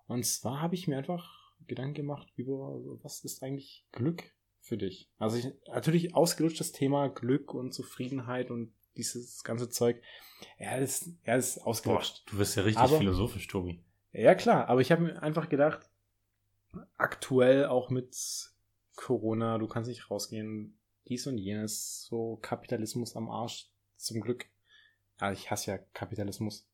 Und 0.07 0.25
zwar 0.25 0.61
habe 0.61 0.75
ich 0.75 0.87
mir 0.87 0.97
einfach 0.97 1.53
Gedanken 1.67 1.95
gemacht 1.95 2.31
über, 2.35 2.79
was 3.01 3.23
ist 3.23 3.43
eigentlich 3.43 3.85
Glück 3.91 4.23
für 4.59 4.77
dich? 4.77 5.09
Also 5.17 5.37
ich, 5.37 5.47
natürlich 5.67 6.15
ausgelutschtes 6.15 6.71
Thema 6.71 7.07
Glück 7.09 7.53
und 7.53 7.73
Zufriedenheit 7.73 8.51
und 8.51 8.73
dieses 8.95 9.43
ganze 9.43 9.69
Zeug. 9.69 10.01
Ja, 10.59 10.79
das, 10.79 11.05
ja, 11.25 11.35
das 11.35 11.57
ist 11.57 11.63
ausgelutscht. 11.63 12.25
Boah, 12.25 12.31
du 12.31 12.37
wirst 12.37 12.55
ja 12.55 12.63
richtig 12.63 12.83
aber, 12.83 12.97
philosophisch, 12.97 13.47
Tobi. 13.47 13.79
Ja, 14.11 14.35
klar, 14.35 14.67
aber 14.67 14.81
ich 14.81 14.91
habe 14.91 15.03
mir 15.03 15.23
einfach 15.23 15.49
gedacht, 15.49 15.89
aktuell 16.97 17.65
auch 17.65 17.89
mit 17.89 18.15
Corona, 18.95 19.57
du 19.57 19.67
kannst 19.67 19.89
nicht 19.89 20.09
rausgehen, 20.09 20.77
dies 21.07 21.27
und 21.27 21.37
jenes, 21.37 22.05
so 22.05 22.37
Kapitalismus 22.41 23.15
am 23.15 23.29
Arsch, 23.29 23.69
zum 23.97 24.21
Glück. 24.21 24.45
Ja, 25.19 25.31
ich 25.31 25.51
hasse 25.51 25.71
ja 25.71 25.77
Kapitalismus. 25.93 26.67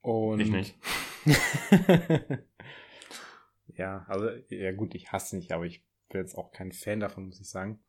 Und 0.00 0.40
ich 0.40 0.50
nicht. 0.50 0.74
ja, 3.76 4.04
also, 4.08 4.30
ja 4.48 4.72
gut, 4.72 4.94
ich 4.94 5.12
hasse 5.12 5.36
nicht, 5.36 5.52
aber 5.52 5.64
ich 5.64 5.84
bin 6.08 6.20
jetzt 6.20 6.36
auch 6.36 6.50
kein 6.52 6.72
Fan 6.72 7.00
davon, 7.00 7.26
muss 7.26 7.40
ich 7.40 7.48
sagen. 7.48 7.82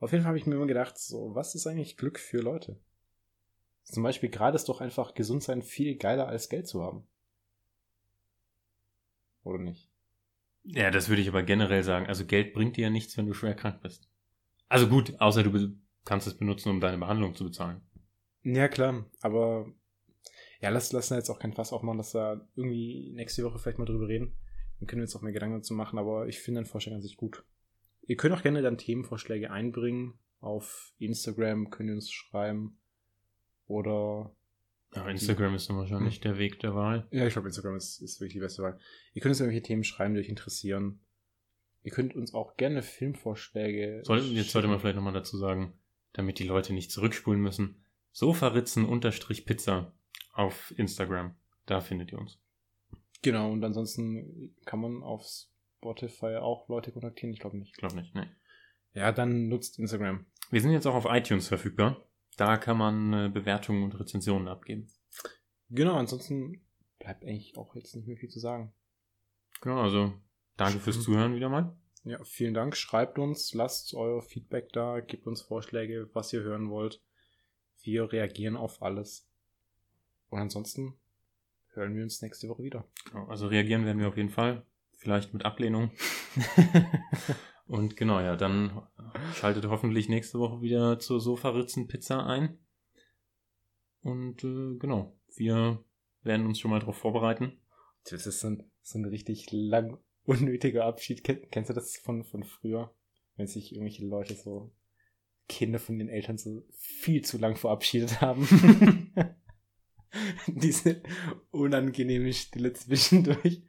Auf 0.00 0.12
jeden 0.12 0.22
Fall 0.22 0.28
habe 0.30 0.38
ich 0.38 0.46
mir 0.46 0.56
immer 0.56 0.66
gedacht, 0.66 0.98
so, 0.98 1.34
was 1.34 1.54
ist 1.54 1.66
eigentlich 1.66 1.96
Glück 1.96 2.18
für 2.18 2.38
Leute? 2.38 2.78
Zum 3.84 4.02
Beispiel 4.02 4.28
gerade 4.28 4.56
ist 4.56 4.68
doch 4.68 4.80
einfach 4.80 5.14
gesund 5.14 5.42
sein 5.44 5.62
viel 5.62 5.96
geiler 5.96 6.26
als 6.26 6.48
Geld 6.48 6.66
zu 6.66 6.82
haben. 6.82 7.06
Oder 9.44 9.58
nicht? 9.58 9.88
Ja, 10.68 10.90
das 10.90 11.08
würde 11.08 11.22
ich 11.22 11.28
aber 11.28 11.42
generell 11.42 11.82
sagen. 11.82 12.06
Also 12.06 12.26
Geld 12.26 12.52
bringt 12.52 12.76
dir 12.76 12.82
ja 12.82 12.90
nichts, 12.90 13.16
wenn 13.16 13.26
du 13.26 13.34
schwer 13.34 13.54
krank 13.54 13.80
bist. 13.82 14.10
Also 14.68 14.88
gut, 14.88 15.20
außer 15.20 15.44
du 15.44 15.76
kannst 16.04 16.26
es 16.26 16.36
benutzen, 16.36 16.70
um 16.70 16.80
deine 16.80 16.98
Behandlung 16.98 17.34
zu 17.34 17.44
bezahlen. 17.44 17.80
Ja, 18.42 18.68
klar, 18.68 19.06
aber 19.20 19.72
ja, 20.60 20.70
lass, 20.70 20.92
lass 20.92 21.10
jetzt 21.10 21.30
auch 21.30 21.38
kein 21.38 21.52
Fass 21.52 21.72
aufmachen, 21.72 21.98
dass 21.98 22.12
da 22.12 22.48
irgendwie 22.54 23.12
nächste 23.14 23.44
Woche 23.44 23.58
vielleicht 23.58 23.78
mal 23.78 23.84
drüber 23.84 24.08
reden. 24.08 24.36
Dann 24.78 24.86
können 24.86 25.00
wir 25.00 25.04
uns 25.04 25.16
auch 25.16 25.22
mehr 25.22 25.32
Gedanken 25.32 25.58
dazu 25.58 25.74
machen, 25.74 25.98
aber 25.98 26.26
ich 26.28 26.40
finde 26.40 26.60
den 26.62 26.66
Vorschlag 26.66 26.94
an 26.94 27.02
sich 27.02 27.16
gut. 27.16 27.44
Ihr 28.02 28.16
könnt 28.16 28.34
auch 28.34 28.42
gerne 28.42 28.62
dann 28.62 28.78
Themenvorschläge 28.78 29.50
einbringen. 29.50 30.14
Auf 30.40 30.92
Instagram 30.98 31.70
könnt 31.70 31.88
ihr 31.88 31.94
uns 31.94 32.10
schreiben. 32.10 32.78
Oder 33.66 34.35
ja, 34.96 35.08
Instagram 35.08 35.54
ist 35.54 35.68
dann 35.68 35.76
wahrscheinlich 35.76 36.16
hm. 36.16 36.22
der 36.22 36.38
Weg 36.38 36.60
der 36.60 36.74
Wahl. 36.74 37.06
Ja, 37.10 37.26
ich 37.26 37.32
glaube, 37.32 37.48
Instagram 37.48 37.76
ist, 37.76 38.00
ist 38.00 38.20
wirklich 38.20 38.34
die 38.34 38.40
beste 38.40 38.62
Wahl. 38.62 38.78
Ihr 39.14 39.22
könnt 39.22 39.30
uns 39.30 39.40
irgendwelche 39.40 39.62
Themen 39.62 39.84
schreiben, 39.84 40.14
die 40.14 40.20
euch 40.20 40.28
interessieren. 40.28 41.00
Ihr 41.82 41.92
könnt 41.92 42.16
uns 42.16 42.34
auch 42.34 42.56
gerne 42.56 42.82
Filmvorschläge. 42.82 44.02
Sollten, 44.04 44.32
jetzt 44.32 44.50
sollte 44.50 44.68
man 44.68 44.80
vielleicht 44.80 44.96
nochmal 44.96 45.12
dazu 45.12 45.36
sagen, 45.38 45.74
damit 46.12 46.38
die 46.38 46.44
Leute 46.44 46.72
nicht 46.72 46.90
zurückspulen 46.90 47.40
müssen. 47.40 47.84
Sofaritzen-Pizza 48.12 49.92
auf 50.32 50.74
Instagram. 50.76 51.36
Da 51.66 51.80
findet 51.80 52.12
ihr 52.12 52.18
uns. 52.18 52.40
Genau, 53.22 53.52
und 53.52 53.62
ansonsten 53.64 54.54
kann 54.64 54.80
man 54.80 55.02
auf 55.02 55.24
Spotify 55.24 56.36
auch 56.36 56.68
Leute 56.68 56.92
kontaktieren. 56.92 57.32
Ich 57.32 57.40
glaube 57.40 57.58
nicht. 57.58 57.72
Ich 57.72 57.78
glaube 57.78 57.96
nicht, 57.96 58.14
ne. 58.14 58.28
Ja, 58.94 59.12
dann 59.12 59.48
nutzt 59.48 59.78
Instagram. 59.78 60.26
Wir 60.50 60.60
sind 60.60 60.72
jetzt 60.72 60.86
auch 60.86 60.94
auf 60.94 61.06
iTunes 61.08 61.48
verfügbar. 61.48 62.06
Da 62.36 62.58
kann 62.58 62.76
man 62.76 63.12
äh, 63.12 63.30
Bewertungen 63.32 63.82
und 63.82 63.98
Rezensionen 63.98 64.48
abgeben. 64.48 64.88
Genau, 65.70 65.94
ansonsten 65.94 66.64
bleibt 66.98 67.24
eigentlich 67.24 67.56
auch 67.56 67.74
jetzt 67.74 67.96
nicht 67.96 68.06
mehr 68.06 68.16
viel 68.16 68.28
zu 68.28 68.38
sagen. 68.38 68.72
Genau, 69.60 69.80
also 69.80 70.12
danke 70.56 70.78
fürs 70.78 71.02
Zuhören 71.02 71.34
wieder 71.34 71.48
mal. 71.48 71.74
Ja, 72.04 72.22
vielen 72.24 72.54
Dank. 72.54 72.76
Schreibt 72.76 73.18
uns, 73.18 73.52
lasst 73.52 73.94
euer 73.94 74.22
Feedback 74.22 74.72
da, 74.72 75.00
gebt 75.00 75.26
uns 75.26 75.42
Vorschläge, 75.42 76.08
was 76.12 76.32
ihr 76.32 76.42
hören 76.42 76.70
wollt. 76.70 77.02
Wir 77.82 78.12
reagieren 78.12 78.56
auf 78.56 78.82
alles. 78.82 79.28
Und 80.28 80.38
ansonsten 80.38 80.94
hören 81.72 81.96
wir 81.96 82.02
uns 82.02 82.22
nächste 82.22 82.48
Woche 82.48 82.62
wieder. 82.62 82.84
Genau, 83.10 83.26
also 83.26 83.48
reagieren 83.48 83.84
werden 83.84 83.98
wir 83.98 84.08
auf 84.08 84.16
jeden 84.16 84.30
Fall. 84.30 84.64
Vielleicht 84.92 85.32
mit 85.32 85.44
Ablehnung. 85.44 85.90
Und 87.66 87.96
genau, 87.96 88.20
ja, 88.20 88.36
dann 88.36 88.82
schaltet 89.34 89.66
hoffentlich 89.66 90.08
nächste 90.08 90.38
Woche 90.38 90.60
wieder 90.60 90.98
zur 90.98 91.20
Sofaritzen-Pizza 91.20 92.24
ein. 92.24 92.58
Und 94.02 94.44
äh, 94.44 94.76
genau, 94.78 95.16
wir 95.34 95.84
werden 96.22 96.46
uns 96.46 96.60
schon 96.60 96.70
mal 96.70 96.78
darauf 96.78 96.96
vorbereiten. 96.96 97.58
Das 98.08 98.26
ist 98.26 98.40
so 98.40 98.48
ein, 98.48 98.70
so 98.82 98.98
ein 98.98 99.04
richtig 99.04 99.50
lang 99.50 99.98
unnötiger 100.24 100.84
Abschied. 100.84 101.24
Kennst 101.24 101.70
du 101.70 101.74
das 101.74 101.96
von, 101.96 102.22
von 102.24 102.44
früher? 102.44 102.94
Wenn 103.36 103.48
sich 103.48 103.72
irgendwelche 103.72 104.06
Leute 104.06 104.34
so 104.34 104.72
Kinder 105.48 105.78
von 105.78 105.98
den 105.98 106.08
Eltern 106.08 106.38
so 106.38 106.64
viel 106.72 107.22
zu 107.24 107.38
lang 107.38 107.56
verabschiedet 107.56 108.20
haben. 108.20 109.12
Diese 110.46 111.02
unangenehme 111.50 112.32
Stille 112.32 112.72
zwischendurch. 112.72 113.62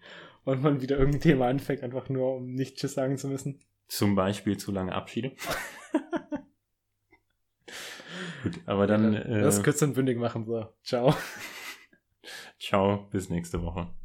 und 0.46 0.62
man 0.62 0.82
wieder 0.82 0.98
irgendein 0.98 1.22
Thema 1.22 1.48
anfängt, 1.48 1.84
einfach 1.84 2.10
nur 2.10 2.36
um 2.36 2.54
nicht 2.54 2.78
Tschüss 2.78 2.94
sagen 2.94 3.18
zu 3.18 3.28
müssen. 3.28 3.60
Zum 3.88 4.16
Beispiel 4.16 4.58
zu 4.58 4.72
lange 4.72 4.94
Abschiede. 4.94 5.34
Gut, 8.44 8.60
aber 8.66 8.88
dann. 8.88 9.14
Das 9.14 9.60
Äh, 9.60 9.64
kurz 9.64 9.82
und 9.82 9.94
bündig 9.94 10.18
machen, 10.18 10.46
so. 10.46 10.68
Ciao. 10.84 11.16
ciao, 12.60 13.08
bis 13.12 13.30
nächste 13.30 13.62
Woche. 13.62 13.88